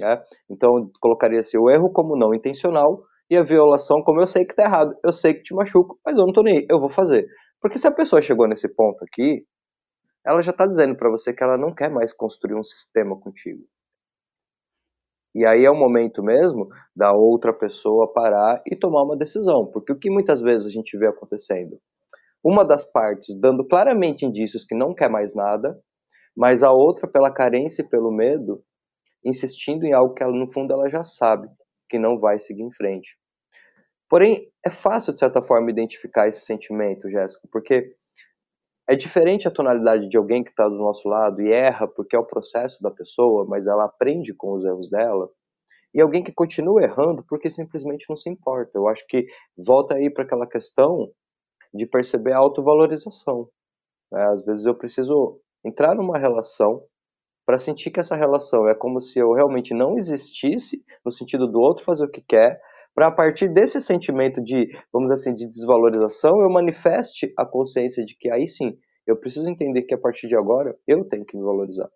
[0.00, 0.20] Né?
[0.50, 4.64] Então, colocaria-se o erro como não intencional E a violação, como eu sei que tá
[4.64, 7.26] errado, eu sei que te machuco, mas eu não tô nem aí, eu vou fazer.
[7.60, 9.44] Porque se a pessoa chegou nesse ponto aqui,
[10.28, 13.64] ela já tá dizendo para você que ela não quer mais construir um sistema contigo.
[15.34, 19.90] E aí é o momento mesmo da outra pessoa parar e tomar uma decisão, porque
[19.90, 21.80] o que muitas vezes a gente vê acontecendo?
[22.44, 25.80] Uma das partes dando claramente indícios que não quer mais nada,
[26.36, 28.62] mas a outra, pela carência e pelo medo,
[29.24, 31.48] insistindo em algo que ela, no fundo ela já sabe
[31.88, 33.16] que não vai seguir em frente.
[34.10, 37.94] Porém, é fácil, de certa forma, identificar esse sentimento, Jéssica, porque
[38.88, 42.18] é diferente a tonalidade de alguém que está do nosso lado e erra porque é
[42.18, 45.28] o processo da pessoa, mas ela aprende com os erros dela,
[45.94, 48.72] e alguém que continua errando porque simplesmente não se importa.
[48.74, 51.10] Eu acho que volta aí para aquela questão
[51.72, 53.48] de perceber a autovalorização.
[54.12, 54.22] Né?
[54.32, 56.82] Às vezes eu preciso entrar numa relação
[57.46, 61.58] para sentir que essa relação é como se eu realmente não existisse, no sentido do
[61.60, 62.60] outro fazer o que quer,
[62.98, 68.16] para a partir desse sentimento de, vamos assim, de desvalorização, eu manifeste a consciência de
[68.18, 71.44] que aí sim, eu preciso entender que a partir de agora eu tenho que me
[71.44, 71.88] valorizar.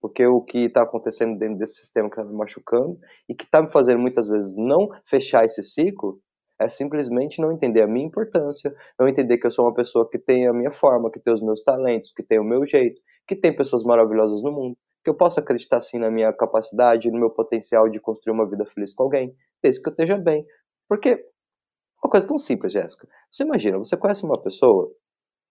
[0.00, 3.60] Porque o que está acontecendo dentro desse sistema que está me machucando e que está
[3.60, 6.18] me fazendo muitas vezes não fechar esse ciclo
[6.58, 10.18] é simplesmente não entender a minha importância, não entender que eu sou uma pessoa que
[10.18, 13.36] tem a minha forma, que tem os meus talentos, que tem o meu jeito, que
[13.36, 14.74] tem pessoas maravilhosas no mundo,
[15.08, 18.66] que eu posso acreditar sim na minha capacidade, no meu potencial de construir uma vida
[18.66, 20.44] feliz com alguém, desde que eu esteja bem.
[20.86, 21.14] Porque
[22.04, 23.08] uma coisa tão simples, Jéssica.
[23.32, 24.92] Você imagina, você conhece uma pessoa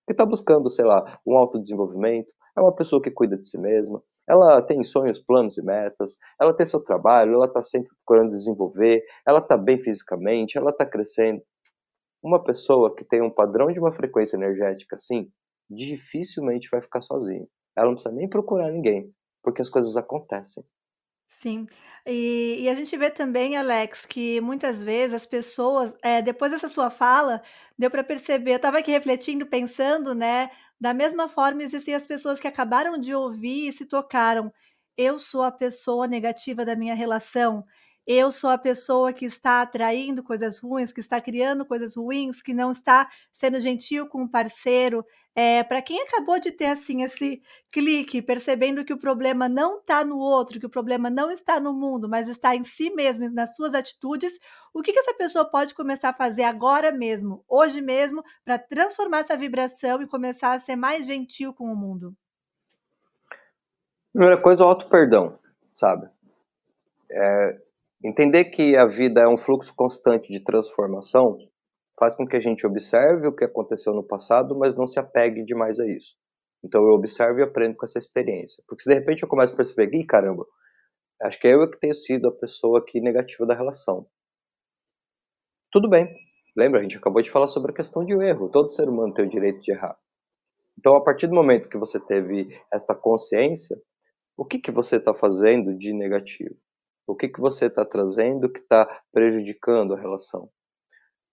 [0.06, 4.02] que está buscando, sei lá, um autodesenvolvimento, é uma pessoa que cuida de si mesma,
[4.30, 9.04] ela tem sonhos, planos e metas, ela tem seu trabalho, ela está sempre procurando desenvolver,
[9.28, 11.42] ela está bem fisicamente, ela está crescendo.
[12.24, 15.32] Uma pessoa que tem um padrão de uma frequência energética assim,
[15.68, 17.46] dificilmente vai ficar sozinha.
[17.76, 19.12] Ela não precisa nem procurar ninguém,
[19.44, 20.64] porque as coisas acontecem.
[21.30, 21.68] Sim.
[22.06, 26.70] E e a gente vê também, Alex, que muitas vezes as pessoas, eh, depois dessa
[26.70, 27.42] sua fala,
[27.78, 32.40] deu para perceber eu estava aqui refletindo, pensando, né, da mesma forma existem as pessoas
[32.40, 34.52] que acabaram de ouvir e se tocaram.
[34.98, 37.66] "Eu sou a pessoa negativa da minha relação.
[38.08, 42.54] Eu sou a pessoa que está atraindo coisas ruins, que está criando coisas ruins, que
[42.54, 45.06] não está sendo gentil com o parceiro".
[45.36, 50.06] Eh, pra quem acabou de ter, assim, esse clique, percebendo que o problema não está
[50.06, 53.56] no outro, que o problema não está no mundo, mas está em si mesmo nas
[53.56, 54.40] suas atitudes,
[54.74, 59.20] o que que essa pessoa pode começar a fazer agora mesmo, hoje mesmo, para transformar
[59.20, 62.16] essa vibração e começar a ser mais gentil com o mundo?
[64.14, 65.38] Primeira coisa, o auto-perdão,
[65.74, 66.10] sabe.
[67.12, 67.67] Eh,
[68.04, 71.38] entender que a vida é um fluxo constante de transformação,
[72.00, 75.44] faz com que a gente observe o que aconteceu no passado, mas não se apegue
[75.44, 76.16] demais a isso.
[76.64, 78.64] Então eu observo e aprendo com essa experiência.
[78.68, 80.46] Porque se de repente eu começo a perceber, ih, caramba,
[81.24, 84.08] acho que é eu que tenho sido a pessoa aqui negativa da relação.
[85.72, 86.08] Tudo bem.
[86.56, 88.50] Lembra, a gente acabou de falar sobre a questão de erro.
[88.50, 89.98] Todo ser humano tem o direito de errar.
[90.78, 93.76] Então, a partir do momento que você teve esta consciência,
[94.36, 96.56] o que, que você está fazendo de negativo?
[97.08, 100.50] O que, que você está trazendo que está prejudicando a relação?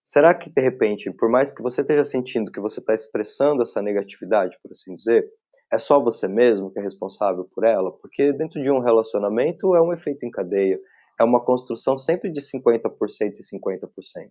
[0.05, 3.83] Será que, de repente, por mais que você esteja sentindo que você está expressando essa
[3.83, 5.29] negatividade, por assim dizer,
[5.73, 7.91] é só você mesmo que é responsável por ela?
[7.91, 10.79] Porque dentro de um relacionamento é um efeito em cadeia,
[11.19, 12.91] é uma construção sempre de 50%
[13.39, 14.31] e 50%.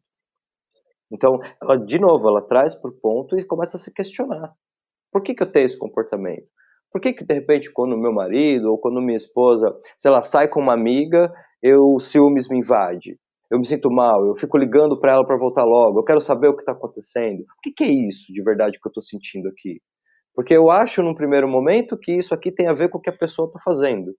[1.11, 4.53] Então, ela, de novo, ela traz para o ponto e começa a se questionar.
[5.11, 6.47] Por que, que eu tenho esse comportamento?
[6.93, 10.47] Por que, que, de repente, quando meu marido ou quando minha esposa, sei lá, sai
[10.47, 13.17] com uma amiga, eu ciúmes me invade?
[13.49, 16.49] Eu me sinto mal, eu fico ligando para ela para voltar logo, eu quero saber
[16.49, 17.41] o que está acontecendo.
[17.41, 19.81] O que, que, é isso de verdade que eu estou sentindo aqui?
[20.35, 23.09] Porque eu acho num primeiro momento que isso aqui tem a ver com o que
[23.09, 24.15] a pessoa está fazendo.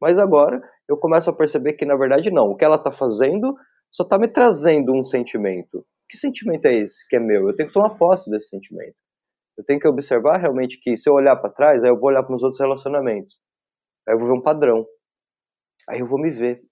[0.00, 2.50] Mas agora eu começo a perceber que na verdade não.
[2.50, 3.54] O que ela está fazendo
[3.90, 5.84] só está me trazendo um sentimento.
[6.08, 7.48] Que sentimento é esse que é meu?
[7.48, 8.96] Eu tenho que tomar posse desse sentimento.
[9.56, 12.22] Eu tenho que observar realmente que se eu olhar para trás, aí eu vou olhar
[12.22, 13.38] para os outros relacionamentos.
[14.08, 14.84] Aí eu vou ver um padrão.
[15.88, 16.62] Aí eu vou me ver.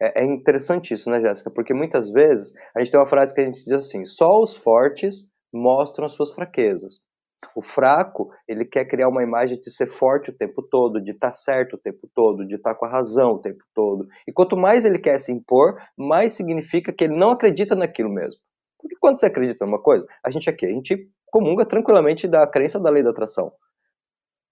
[0.00, 1.50] É, é interessante isso, né, Jéssica?
[1.50, 4.54] Porque muitas vezes a gente tem uma frase que a gente diz assim: só os
[4.54, 7.04] fortes mostram as suas fraquezas.
[7.54, 11.28] O fraco, ele quer criar uma imagem de ser forte o tempo todo, de estar
[11.28, 14.06] tá certo o tempo todo, de estar tá com a razão o tempo todo.
[14.26, 18.40] E quanto mais ele quer se impor, mais significa que ele não acredita naquilo mesmo.
[18.78, 22.80] Porque quando você acredita numa coisa, a gente aqui, a gente comunga tranquilamente da crença
[22.80, 23.52] da lei da atração.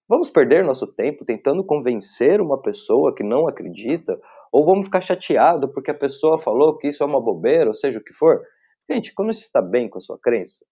[0.07, 4.21] Vamos perder nosso tempo tentando convencer uma pessoa que não acredita
[4.51, 7.97] ou vamos ficar chateado porque a pessoa falou que isso é uma bobeira, ou seja
[7.97, 8.39] o que for.
[8.87, 10.63] Gente, quando você está bem com a sua crença,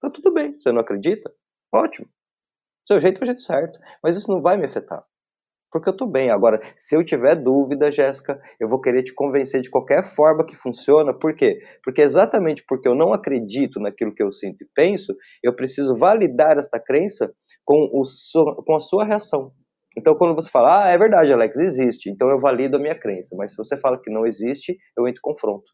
[0.00, 0.58] tá tudo bem.
[0.58, 1.32] Você não acredita?
[1.72, 2.08] Ótimo.
[2.84, 3.78] Seu jeito é o jeito certo.
[4.02, 5.06] Mas isso não vai me afetar.
[5.70, 6.30] Porque eu tô bem.
[6.30, 10.56] Agora, se eu tiver dúvida, Jéssica, eu vou querer te convencer de qualquer forma que
[10.56, 11.16] funciona.
[11.16, 11.60] Por quê?
[11.82, 16.58] Porque exatamente porque eu não acredito naquilo que eu sinto e penso, eu preciso validar
[16.58, 17.32] esta crença
[17.64, 18.02] com, o,
[18.64, 19.52] com a sua reação.
[19.96, 23.34] Então, quando você fala, ah, é verdade, Alex, existe, então eu valido a minha crença.
[23.36, 25.64] Mas se você fala que não existe, eu entro em confronto.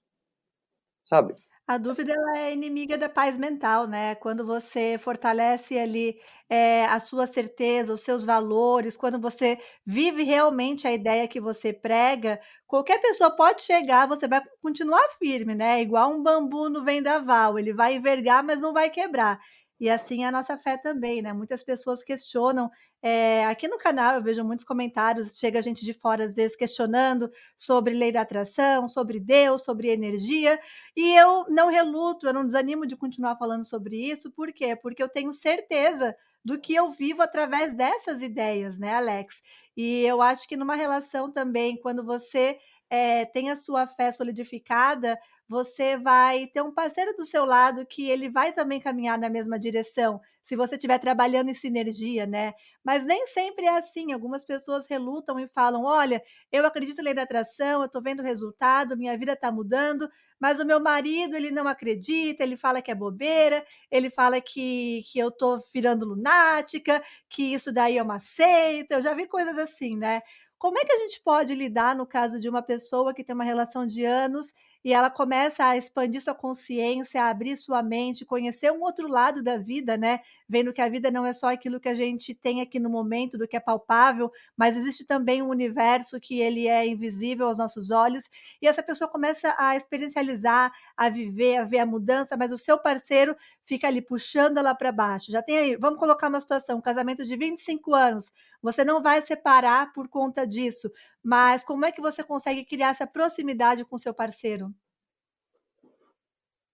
[1.04, 1.34] Sabe?
[1.68, 4.14] A dúvida ela é inimiga da paz mental, né?
[4.14, 6.16] Quando você fortalece ali,
[6.48, 11.72] eh, a sua certeza, os seus valores, quando você vive realmente a ideia que você
[11.72, 15.80] prega, qualquer pessoa pode chegar, você vai continuar firme, né?
[15.82, 19.40] Igual um bambu no vendaval, ele vai envergar, mas não vai quebrar.
[19.78, 21.32] E assim é a nossa fé também, né?
[21.32, 22.70] Muitas pessoas questionam.
[23.02, 27.30] eh, aqui no canal eu vejo muitos comentários, chega gente de fora às vezes questionando
[27.56, 30.58] sobre lei da atração, sobre Deus, sobre energia,
[30.96, 34.74] e eu não reluto, eu não desanimo de continuar falando sobre isso, por quê?
[34.76, 39.42] Porque eu tenho certeza do que eu vivo através dessas ideias, né, Alex?
[39.76, 42.58] E eu acho que numa relação também, quando você
[42.90, 48.08] eh, tem a sua fé solidificada, você vai ter um parceiro do seu lado que
[48.10, 52.52] ele vai também caminhar na mesma direção, se você estiver trabalhando em sinergia, né.
[52.84, 57.14] Mas nem sempre é assim, algumas pessoas relutam e falam: "Olha, eu acredito na lei
[57.14, 60.08] da atração, eu estou vendo o resultado, minha vida está mudando,
[60.40, 65.02] mas o meu marido ele não acredita, ele fala que é bobeira, ele fala que
[65.12, 69.56] que eu estou virando lunática, que isso daí é uma seita", eu já vi coisas
[69.58, 70.22] assim, né.
[70.58, 73.44] Como é que a gente pode lidar no caso de uma pessoa que tem uma
[73.44, 74.52] relação de anos
[74.86, 79.42] e ela começa a expandir sua consciência, a abrir sua mente, conhecer um outro lado
[79.42, 80.20] da vida, né?
[80.48, 83.36] Vendo que a vida não é só aquilo que a gente tem aqui no momento,
[83.36, 87.90] do que é palpável, mas existe também um universo que ele é invisível aos nossos
[87.90, 88.30] olhos.
[88.62, 92.78] E essa pessoa começa a experiencializar, a viver, a ver a mudança, mas o seu
[92.78, 95.32] parceiro fica ali puxando ela para baixo.
[95.32, 98.30] Já tem aí, vamos colocar uma situação, um casamento de 25 anos,
[98.62, 100.90] você não vai separar por conta disso,
[101.26, 104.72] mas como é que você consegue criar essa proximidade com seu parceiro?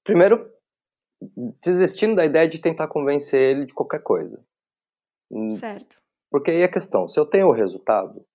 [0.05, 0.53] Primeiro,
[1.65, 4.45] desistindo da ideia de tentar convencer ele de qualquer coisa.
[5.31, 5.97] Hum, Certo.
[6.31, 8.27] porque aí é a questão, se eu tenho o resultado,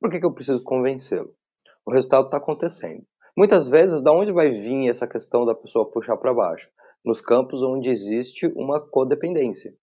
[0.00, 1.36] por que que eu preciso convencê-lo?
[1.84, 3.06] O resultado está acontecendo.
[3.36, 6.70] Muitas vezes, da onde vai vir essa questão da pessoa puxar para baixo?
[7.04, 9.76] Nos campos onde existe uma codependência.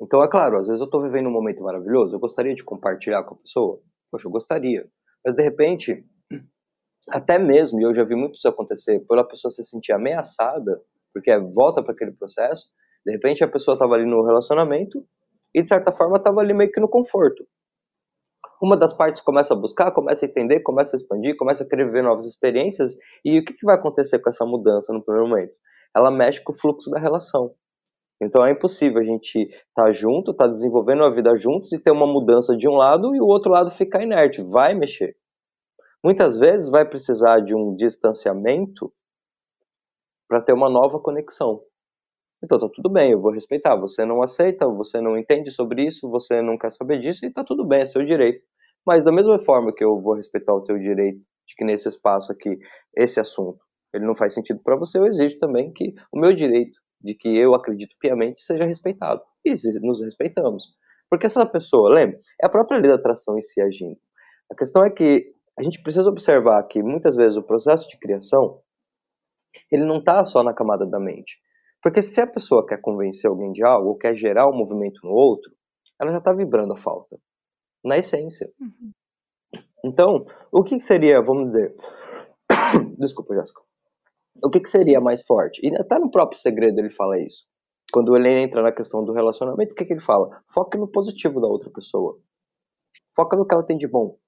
[0.00, 3.22] Então, é claro, às vezes eu estou vivendo um momento maravilhoso, eu gostaria de compartilhar
[3.24, 3.82] com a pessoa?
[4.16, 4.88] Poxa, eu gostaria.
[5.22, 6.02] Mas, de repente,
[7.10, 10.80] até mesmo, e eu já vi muito isso acontecer, pela pessoa se sentir ameaçada,
[11.12, 12.70] porque volta para aquele processo,
[13.04, 15.06] de repente a pessoa estava ali no relacionamento
[15.54, 17.46] e, de certa forma, estava ali meio que no conforto.
[18.62, 21.84] Uma das partes começa a buscar, começa a entender, começa a expandir, começa a querer
[21.84, 25.52] viver novas experiências, e o que, que vai acontecer com essa mudança no primeiro momento?
[25.94, 27.54] Ela mexe com o fluxo da relação.
[28.20, 31.78] Então é impossível a gente estar tá junto, estar tá desenvolvendo a vida juntos e
[31.78, 35.16] ter uma mudança de um lado e o outro lado ficar inerte, vai mexer.
[36.02, 38.92] Muitas vezes vai precisar de um distanciamento
[40.28, 41.62] para ter uma nova conexão.
[42.42, 43.76] Então tá tudo bem, eu vou respeitar.
[43.76, 47.42] Você não aceita, você não entende sobre isso, você não quer saber disso e tá
[47.44, 48.42] tudo bem, é seu direito.
[48.86, 52.32] Mas da mesma forma que eu vou respeitar o teu direito de que nesse espaço
[52.32, 52.58] aqui,
[52.94, 56.78] esse assunto, ele não faz sentido para você, eu exijo também que o meu direito
[57.00, 59.22] de que eu acredito piamente seja respeitado.
[59.44, 60.64] E nos respeitamos.
[61.08, 63.98] Porque essa pessoa, lembra, é a própria lei da atração em si agindo.
[64.50, 68.60] A questão é que a gente precisa observar que muitas vezes o processo de criação
[69.70, 71.38] ele não está só na camada da mente.
[71.82, 75.12] Porque se a pessoa quer convencer alguém de algo, ou quer gerar um movimento no
[75.12, 75.50] outro,
[76.00, 77.16] ela já está vibrando a falta.
[77.84, 78.50] Na essência.
[78.60, 78.92] Uhum.
[79.84, 81.74] Então, o que seria, vamos dizer.
[82.98, 83.62] Desculpa, Jéssica.
[84.42, 85.60] O que, seria mais forte?
[85.66, 87.46] E até no próprio segredo ele fala isso.
[87.92, 90.42] Quando ele entra na questão do relacionamento, o que, que ele fala?
[90.52, 92.18] Foca no positivo da outra pessoa.
[93.14, 94.18] Foca no que ela tem de bom.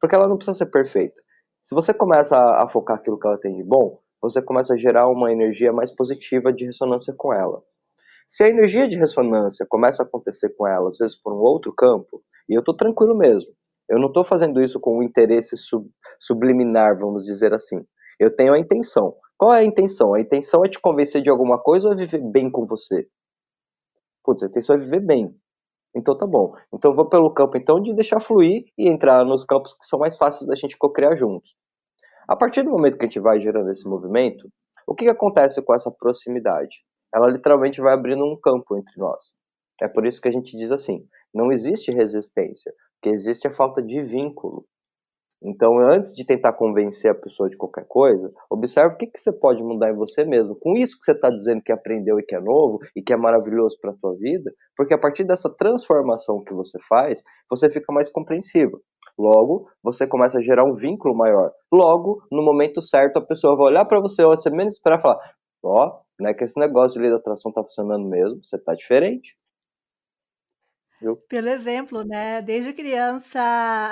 [0.00, 1.20] Porque ela não precisa ser perfeita.
[1.62, 4.76] Se você começa a, a focar aquilo que ela tem de bom, você começa a
[4.76, 7.62] gerar uma energia mais positiva de ressonância com ela.
[8.28, 11.72] Se a energia de ressonância começa a acontecer com ela, às vezes por um outro
[11.72, 13.52] campo, e eu estou tranquilo mesmo,
[13.88, 17.86] eu não estou fazendo isso com um interesse sub, subliminar, vamos dizer assim.
[18.18, 19.14] Eu tenho a intenção.
[19.38, 20.14] Qual é a intenção?
[20.14, 23.06] A intenção é te convencer de alguma coisa ou é viver bem com você?
[24.24, 25.34] Putz, a intenção é viver bem.
[25.94, 26.54] Então tá bom.
[26.72, 29.98] Então eu vou pelo campo então de deixar fluir e entrar nos campos que são
[29.98, 31.54] mais fáceis da gente co-criar juntos.
[32.28, 34.48] A partir do momento que a gente vai gerando esse movimento,
[34.86, 36.76] o que, que acontece com essa proximidade?
[37.14, 39.32] Ela literalmente vai abrindo um campo entre nós.
[39.80, 43.82] É por isso que a gente diz assim: não existe resistência, porque existe a falta
[43.82, 44.66] de vínculo.
[45.46, 49.32] Então, antes de tentar convencer a pessoa de qualquer coisa, observe o que, que você
[49.32, 50.56] pode mudar em você mesmo.
[50.56, 53.16] Com isso que você está dizendo que aprendeu e que é novo e que é
[53.16, 57.92] maravilhoso para a tua vida, porque a partir dessa transformação que você faz, você fica
[57.92, 58.80] mais compreensivo.
[59.16, 61.52] Logo, você começa a gerar um vínculo maior.
[61.72, 65.18] Logo, no momento certo, a pessoa vai olhar para você, você menos esperar e falar:
[65.64, 68.56] Ó, oh, não é que esse negócio de lei da atração está funcionando mesmo, você
[68.56, 69.36] está diferente.
[71.06, 71.16] Eu...
[71.28, 72.42] Pelo exemplo, né?
[72.42, 73.40] Desde criança,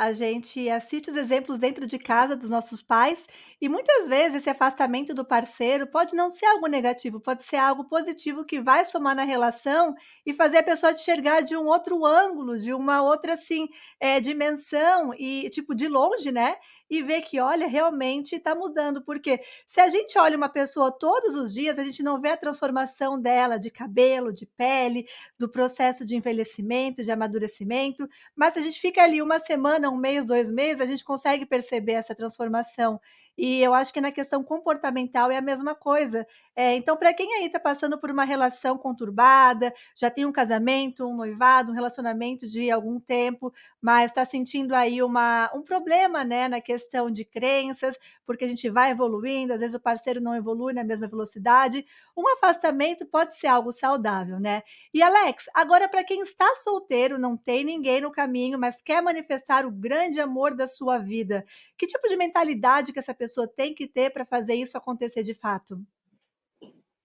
[0.01, 3.27] a gente assiste os exemplos dentro de casa dos nossos pais,
[3.61, 7.85] e muitas vezes esse afastamento do parceiro pode não ser algo negativo, pode ser algo
[7.85, 9.95] positivo que vai somar na relação
[10.27, 13.69] e fazer a pessoa enxergar de um outro ângulo, de uma outra assim,
[14.01, 16.57] é, dimensão, e tipo, de longe, né?
[16.91, 19.03] e ver que, olha, realmente está mudando.
[19.03, 22.37] Porque se a gente olha uma pessoa todos os dias, a gente não vê a
[22.37, 25.07] transformação dela de cabelo, de pele,
[25.39, 28.09] do processo de envelhecimento, de amadurecimento.
[28.35, 31.47] Mas se a gente fica ali uma semana, um mês, dois meses, a gente consegue
[31.47, 33.01] perceber essa transformação.
[33.37, 36.27] E eu acho que na questão comportamental é a mesma coisa.
[36.55, 41.05] É, então, para quem aí está passando por uma relação conturbada, já tem um casamento,
[41.07, 46.49] um noivado, um relacionamento de algum tempo, mas está sentindo aí uma, um problema né,
[46.49, 50.73] na questão de crenças, porque a gente vai evoluindo, às vezes o parceiro não evolui
[50.73, 51.85] na mesma velocidade.
[52.17, 54.63] Um afastamento pode ser algo saudável, né?
[54.93, 59.67] E Alex, agora para quem está solteiro, não tem ninguém no caminho, mas quer manifestar
[59.67, 61.45] o grande amor da sua vida,
[61.77, 65.23] que tipo de mentalidade que essa pessoa pessoa tem que ter para fazer isso acontecer
[65.23, 65.79] de fato?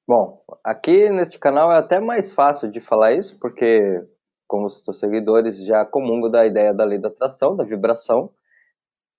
[0.06, 4.06] Bom, aqui neste canal é até mais fácil de falar isso, porque
[4.48, 8.34] como os seus seguidores já comungam da ideia da lei da atração, da vibração,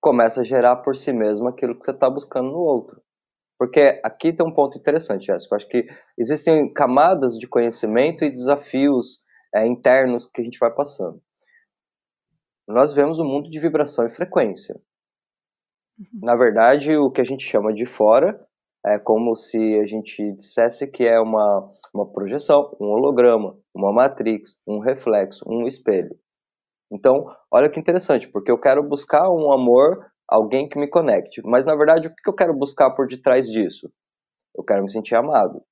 [0.00, 3.00] começa a gerar por si mesmo aquilo que você está buscando no outro.
[3.58, 5.54] Porque aqui tem um ponto interessante, Jéssica.
[5.54, 5.86] Eu acho que
[6.18, 9.20] existem camadas de conhecimento e desafios
[9.54, 11.22] é, internos que a gente vai passando.
[12.66, 14.80] Nós vemos um mundo de vibração e frequência.
[16.00, 16.20] Uhum.
[16.22, 18.40] Na verdade, o que a gente chama de fora
[18.86, 24.62] é como se a gente dissesse que é uma, uma projeção, um holograma, uma matrix,
[24.66, 26.16] um reflexo, um espelho.
[26.90, 31.42] Então, olha que interessante, porque eu quero buscar um amor, alguém que me conecte.
[31.44, 33.92] Mas, na verdade, o que eu quero buscar por detrás disso?
[34.56, 35.62] Eu quero me sentir amado.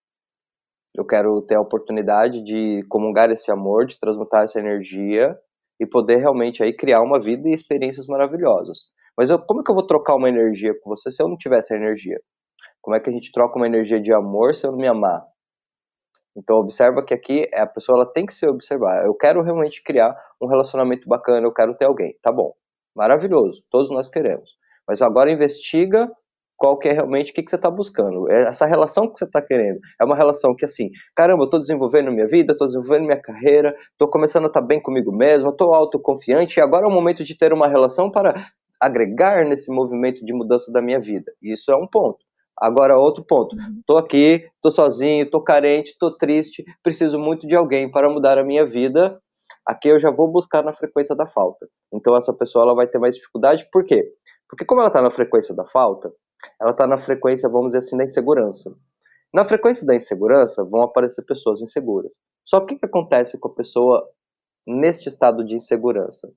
[0.94, 5.36] Eu quero ter a oportunidade de comungar esse amor, de transmutar essa energia
[5.80, 8.78] e poder realmente aí criar uma vida e experiências maravilhosas.
[9.18, 11.36] Mas eu, como é que eu vou trocar uma energia com você se eu não
[11.36, 12.20] tiver essa energia?
[12.80, 15.26] Como é que a gente troca uma energia de amor se eu não me amar?
[16.36, 19.04] Então observa que aqui a pessoa ela tem que se observar.
[19.04, 22.14] Eu quero realmente criar um relacionamento bacana, eu quero ter alguém.
[22.22, 22.54] Tá bom,
[22.94, 24.56] maravilhoso, todos nós queremos.
[24.86, 26.08] Mas agora investiga
[26.56, 28.30] qual que é realmente o que, que você está buscando.
[28.30, 31.58] É essa relação que você está querendo é uma relação que assim, caramba, eu estou
[31.58, 35.50] desenvolvendo minha vida, estou desenvolvendo minha carreira, estou começando a estar tá bem comigo mesmo,
[35.50, 38.46] estou autoconfiante e agora é o momento de ter uma relação para
[38.80, 41.32] agregar nesse movimento de mudança da minha vida.
[41.42, 42.18] Isso é um ponto.
[42.60, 43.56] Agora, outro ponto.
[43.80, 44.02] Estou uhum.
[44.02, 48.66] aqui, estou sozinho, estou carente, estou triste, preciso muito de alguém para mudar a minha
[48.66, 49.20] vida.
[49.64, 51.68] Aqui eu já vou buscar na frequência da falta.
[51.92, 53.68] Então, essa pessoa ela vai ter mais dificuldade.
[53.70, 54.10] Por quê?
[54.48, 56.12] Porque, como ela está na frequência da falta,
[56.60, 58.74] ela está na frequência, vamos dizer assim, da insegurança.
[59.32, 62.18] Na frequência da insegurança, vão aparecer pessoas inseguras.
[62.44, 64.08] Só que o que acontece com a pessoa
[64.66, 66.32] neste estado de insegurança?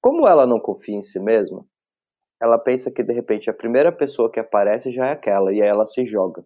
[0.00, 1.64] Como ela não confia em si mesma,
[2.40, 5.68] ela pensa que de repente a primeira pessoa que aparece já é aquela, e aí
[5.68, 6.44] ela se joga.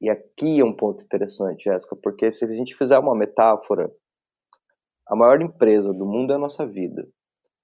[0.00, 3.90] E aqui é um ponto interessante, Jéssica, porque se a gente fizer uma metáfora,
[5.08, 7.08] a maior empresa do mundo é a nossa vida.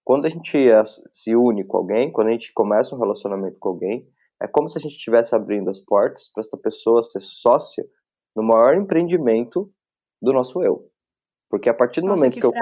[0.03, 0.59] Quando a gente
[1.12, 4.09] se une com alguém, quando a gente começa um relacionamento com alguém,
[4.43, 7.85] é como se a gente estivesse abrindo as portas para essa pessoa ser sócia
[8.35, 9.72] no maior empreendimento
[10.20, 10.91] do nosso eu.
[11.49, 12.53] Porque a partir do Nossa, momento que, que eu.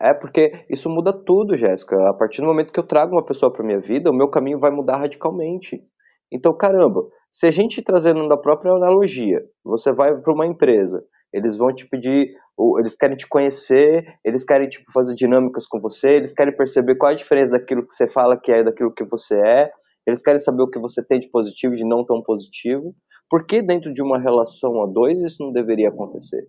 [0.00, 1.96] É porque isso muda tudo, Jéssica.
[2.08, 4.58] A partir do momento que eu trago uma pessoa para minha vida, o meu caminho
[4.58, 5.82] vai mudar radicalmente.
[6.30, 11.56] Então, caramba, se a gente trazendo da própria analogia, você vai para uma empresa, eles
[11.56, 12.30] vão te pedir,
[12.78, 17.10] eles querem te conhecer, eles querem tipo fazer dinâmicas com você, eles querem perceber qual
[17.10, 19.70] é a diferença daquilo que você fala que é daquilo que você é,
[20.06, 22.94] eles querem saber o que você tem de positivo e de não tão positivo.
[23.28, 26.46] Por que dentro de uma relação a dois isso não deveria acontecer?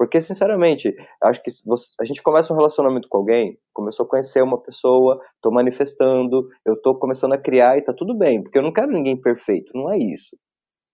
[0.00, 4.42] Porque, sinceramente, acho que você, a gente começa um relacionamento com alguém, começou a conhecer
[4.42, 8.62] uma pessoa, estou manifestando, eu estou começando a criar e tá tudo bem, porque eu
[8.62, 10.38] não quero ninguém perfeito, não é isso.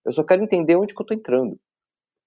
[0.05, 1.57] Eu só quero entender onde que eu tô entrando.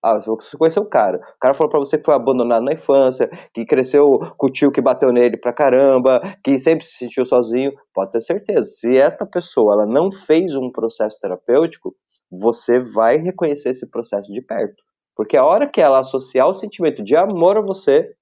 [0.01, 1.17] Ah, você conheceu o cara.
[1.17, 4.71] O cara falou para você que foi abandonado na infância, que cresceu com o tio
[4.71, 7.73] que bateu nele pra caramba, que sempre se sentiu sozinho.
[7.93, 8.69] Pode ter certeza.
[8.71, 11.93] Se esta pessoa ela não fez um processo terapêutico,
[12.31, 14.81] você vai reconhecer esse processo de perto.
[15.19, 18.15] Porque a hora que ela associar o sentimento de amor a você,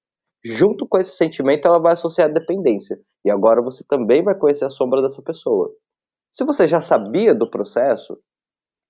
[0.44, 2.98] junto com esse sentimento, ela vai associar a dependência.
[3.24, 5.72] E agora você também vai conhecer a sombra dessa pessoa.
[6.28, 8.18] Se você já sabia do processo,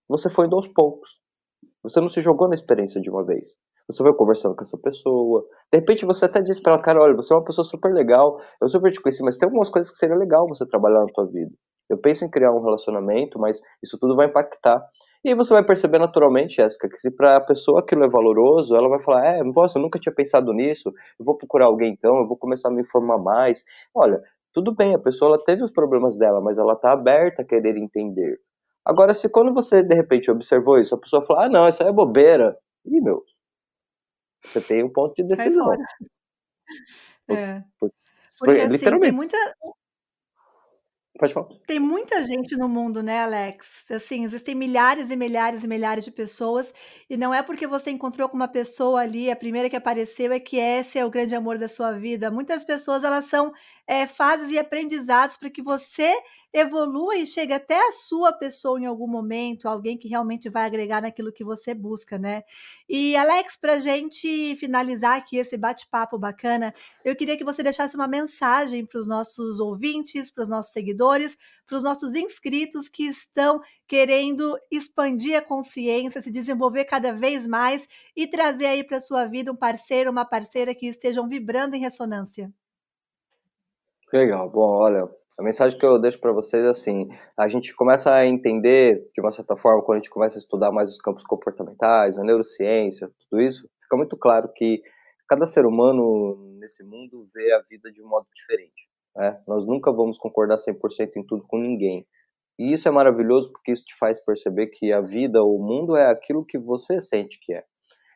[0.09, 1.20] você foi indo aos poucos.
[1.82, 3.48] Você não se jogou na experiência de uma vez.
[3.90, 5.44] Você foi conversando com essa pessoa.
[5.70, 8.40] De repente você até disse para ela, cara, olha, você é uma pessoa super legal,
[8.59, 11.26] eu super te conheci, mas tem algumas coisas que seria legal você trabalhar na tua
[11.26, 11.52] vida.
[11.90, 14.82] Eu penso em criar um relacionamento, mas isso tudo vai impactar.
[15.24, 18.88] E você vai perceber naturalmente, Jéssica, que se para a pessoa aquilo é valoroso, ela
[18.88, 22.26] vai falar, é, nossa, eu nunca tinha pensado nisso, eu vou procurar alguém então, eu
[22.26, 23.64] vou começar a me informar mais.
[23.94, 27.44] Olha, tudo bem, a pessoa ela teve os problemas dela, mas ela está aberta a
[27.44, 28.38] querer entender.
[28.84, 31.88] Agora, se quando você de repente observou isso, a pessoa fala, ah, não, isso aí
[31.88, 32.56] é bobeira.
[32.86, 33.22] Ih, meu,
[34.44, 35.70] você tem um ponto de decisão.
[37.30, 37.62] É.
[37.78, 37.92] Por, por,
[38.38, 39.10] Porque, assim, literalmente.
[39.10, 39.36] Tem muita,
[41.18, 41.48] Pode falar.
[41.66, 43.84] Tem muita gente no mundo, né, Alex?
[43.90, 46.72] Assim, existem milhares e milhares e milhares de pessoas,
[47.10, 50.38] e não é porque você encontrou com uma pessoa ali, a primeira que apareceu, é
[50.38, 52.30] que esse é o grande amor da sua vida.
[52.30, 53.52] Muitas pessoas, elas são
[53.86, 56.14] é, fases e aprendizados para que você
[56.53, 61.03] evolua e chegue até a sua pessoa em algum momento, alguém que realmente vai agregar
[61.03, 62.42] naquilo que você busca, né?
[62.88, 66.74] E, Alex, para gente finalizar aqui esse bate-papo bacana,
[67.05, 71.36] eu queria que você deixasse uma mensagem para os nossos ouvintes, para os nossos seguidores,
[71.66, 77.86] para os nossos inscritos que estão querendo expandir a consciência, se desenvolver cada vez mais
[78.16, 82.53] e trazer aí para sua vida um parceiro, uma parceira que estejam vibrando em ressonância.
[84.12, 84.49] Legal.
[84.49, 85.09] Bom, olha,
[85.39, 89.20] a mensagem que eu deixo para vocês é assim: a gente começa a entender, de
[89.20, 93.09] uma certa forma, quando a gente começa a estudar mais os campos comportamentais, a neurociência,
[93.30, 94.82] tudo isso, fica muito claro que
[95.28, 98.89] cada ser humano nesse mundo vê a vida de um modo diferente.
[99.14, 99.41] Né?
[99.47, 102.05] Nós nunca vamos concordar 100% em tudo com ninguém.
[102.59, 106.11] E isso é maravilhoso porque isso te faz perceber que a vida, o mundo é
[106.11, 107.62] aquilo que você sente que é.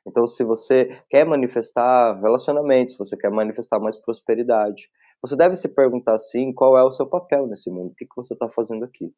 [0.04, 4.90] Então, se você quer manifestar relacionamentos, se você quer manifestar mais prosperidade,
[5.22, 8.16] você deve se perguntar sim qual é o seu papel nesse mundo, o que, que
[8.16, 9.12] você está fazendo aqui.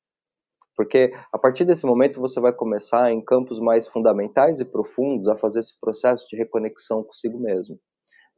[0.77, 5.37] Porque a partir desse momento você vai começar em campos mais fundamentais e profundos a
[5.37, 7.79] fazer esse processo de reconexão consigo mesmo.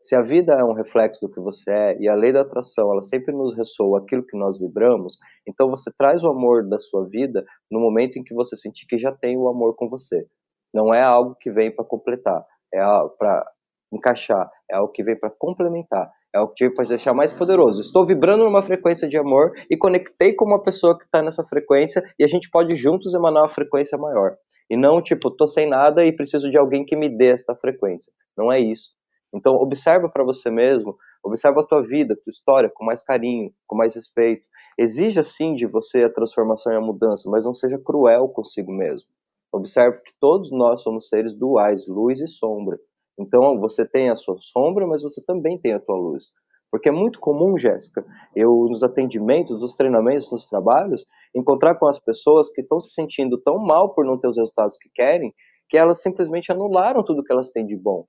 [0.00, 2.92] Se a vida é um reflexo do que você é e a lei da atração
[2.92, 5.16] ela sempre nos ressoa aquilo que nós vibramos,
[5.48, 8.98] então você traz o amor da sua vida no momento em que você sentir que
[8.98, 10.26] já tem o amor com você.
[10.72, 12.80] Não é algo que vem para completar, é
[13.18, 13.50] para
[13.92, 16.10] encaixar, é algo que vem para complementar.
[16.34, 17.80] É o que pode deixar mais poderoso.
[17.80, 22.02] Estou vibrando numa frequência de amor e conectei com uma pessoa que está nessa frequência
[22.18, 24.36] e a gente pode juntos emanar uma frequência maior.
[24.68, 28.12] E não, tipo, tô sem nada e preciso de alguém que me dê esta frequência.
[28.36, 28.90] Não é isso.
[29.34, 33.50] Então, observa para você mesmo, observa a tua vida, a tua história com mais carinho,
[33.66, 34.44] com mais respeito.
[34.78, 39.08] Exija sim de você a transformação e a mudança, mas não seja cruel consigo mesmo.
[39.52, 42.78] Observe que todos nós somos seres duais, luz e sombra.
[43.18, 46.32] Então você tem a sua sombra, mas você também tem a tua luz.
[46.70, 48.04] Porque é muito comum, Jéssica,
[48.34, 53.40] eu nos atendimentos, nos treinamentos, nos trabalhos, encontrar com as pessoas que estão se sentindo
[53.40, 55.32] tão mal por não ter os resultados que querem,
[55.68, 58.04] que elas simplesmente anularam tudo que elas têm de bom.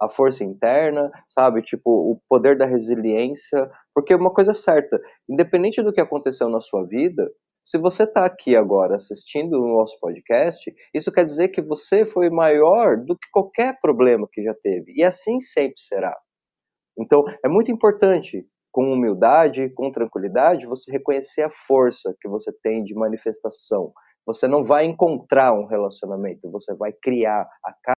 [0.00, 1.62] A força interna, sabe?
[1.62, 3.70] Tipo, o poder da resiliência.
[3.94, 7.28] Porque uma coisa é certa, independente do que aconteceu na sua vida,
[7.68, 12.30] se você está aqui agora assistindo o nosso podcast, isso quer dizer que você foi
[12.30, 14.94] maior do que qualquer problema que já teve.
[14.96, 16.18] E assim sempre será.
[16.98, 22.82] Então, é muito importante, com humildade, com tranquilidade, você reconhecer a força que você tem
[22.82, 23.92] de manifestação.
[24.24, 27.98] Você não vai encontrar um relacionamento, você vai criar a cada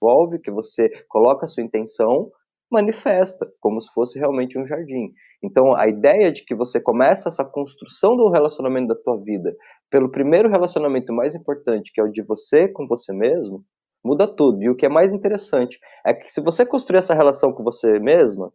[0.00, 2.32] envolve que você coloca a sua intenção
[2.70, 5.12] manifesta, como se fosse realmente um jardim.
[5.42, 9.54] Então, a ideia de que você começa essa construção do relacionamento da tua vida
[9.90, 13.64] pelo primeiro relacionamento mais importante, que é o de você com você mesmo,
[14.04, 14.62] muda tudo.
[14.62, 17.98] E o que é mais interessante é que se você construir essa relação com você
[17.98, 18.52] mesma,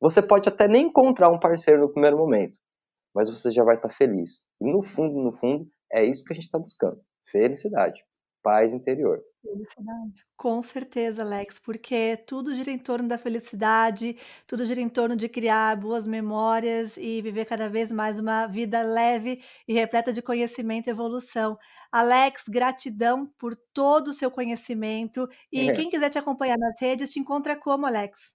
[0.00, 2.54] você pode até nem encontrar um parceiro no primeiro momento,
[3.14, 4.44] mas você já vai estar feliz.
[4.60, 7.00] E no fundo, no fundo, é isso que a gente está buscando:
[7.30, 8.02] felicidade
[8.42, 9.22] paz interior.
[9.42, 10.24] Felicidade.
[10.36, 14.16] Com certeza, Alex, porque tudo gira em torno da felicidade,
[14.46, 18.82] tudo gira em torno de criar boas memórias e viver cada vez mais uma vida
[18.82, 21.56] leve e repleta de conhecimento e evolução.
[21.92, 25.28] Alex, gratidão por todo o seu conhecimento.
[25.52, 25.72] E É.
[25.72, 28.32] quem quiser te acompanhar nas redes, te encontra como, Alex?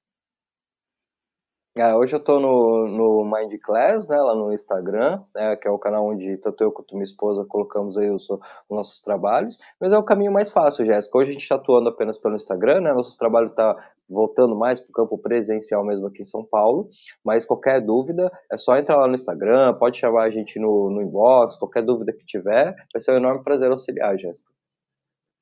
[1.79, 5.71] Ah, hoje eu tô no, no Mind Class, né, lá no Instagram, né, que é
[5.71, 9.93] o canal onde tanto eu quanto minha esposa colocamos aí os, os nossos trabalhos, mas
[9.93, 11.17] é o caminho mais fácil, Jéssica.
[11.19, 13.75] Hoje a gente está atuando apenas pelo Instagram, né, nosso trabalho está
[14.09, 16.89] voltando mais para o campo presencial mesmo aqui em São Paulo,
[17.23, 21.01] mas qualquer dúvida é só entrar lá no Instagram, pode chamar a gente no, no
[21.01, 24.56] inbox, qualquer dúvida que tiver, vai ser um enorme prazer auxiliar, Jéssica.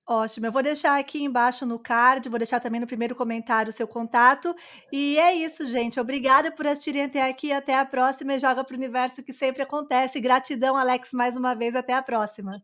[0.07, 3.73] Ótimo, eu vou deixar aqui embaixo no card, vou deixar também no primeiro comentário o
[3.73, 4.55] seu contato.
[4.91, 5.99] E é isso, gente.
[5.99, 7.51] Obrigada por assistirem até aqui.
[7.51, 10.19] Até a próxima e joga para o universo que sempre acontece.
[10.19, 11.75] Gratidão, Alex, mais uma vez.
[11.75, 12.61] Até a próxima.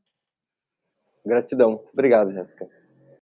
[1.25, 1.83] Gratidão.
[1.91, 2.69] Obrigado, Jéssica.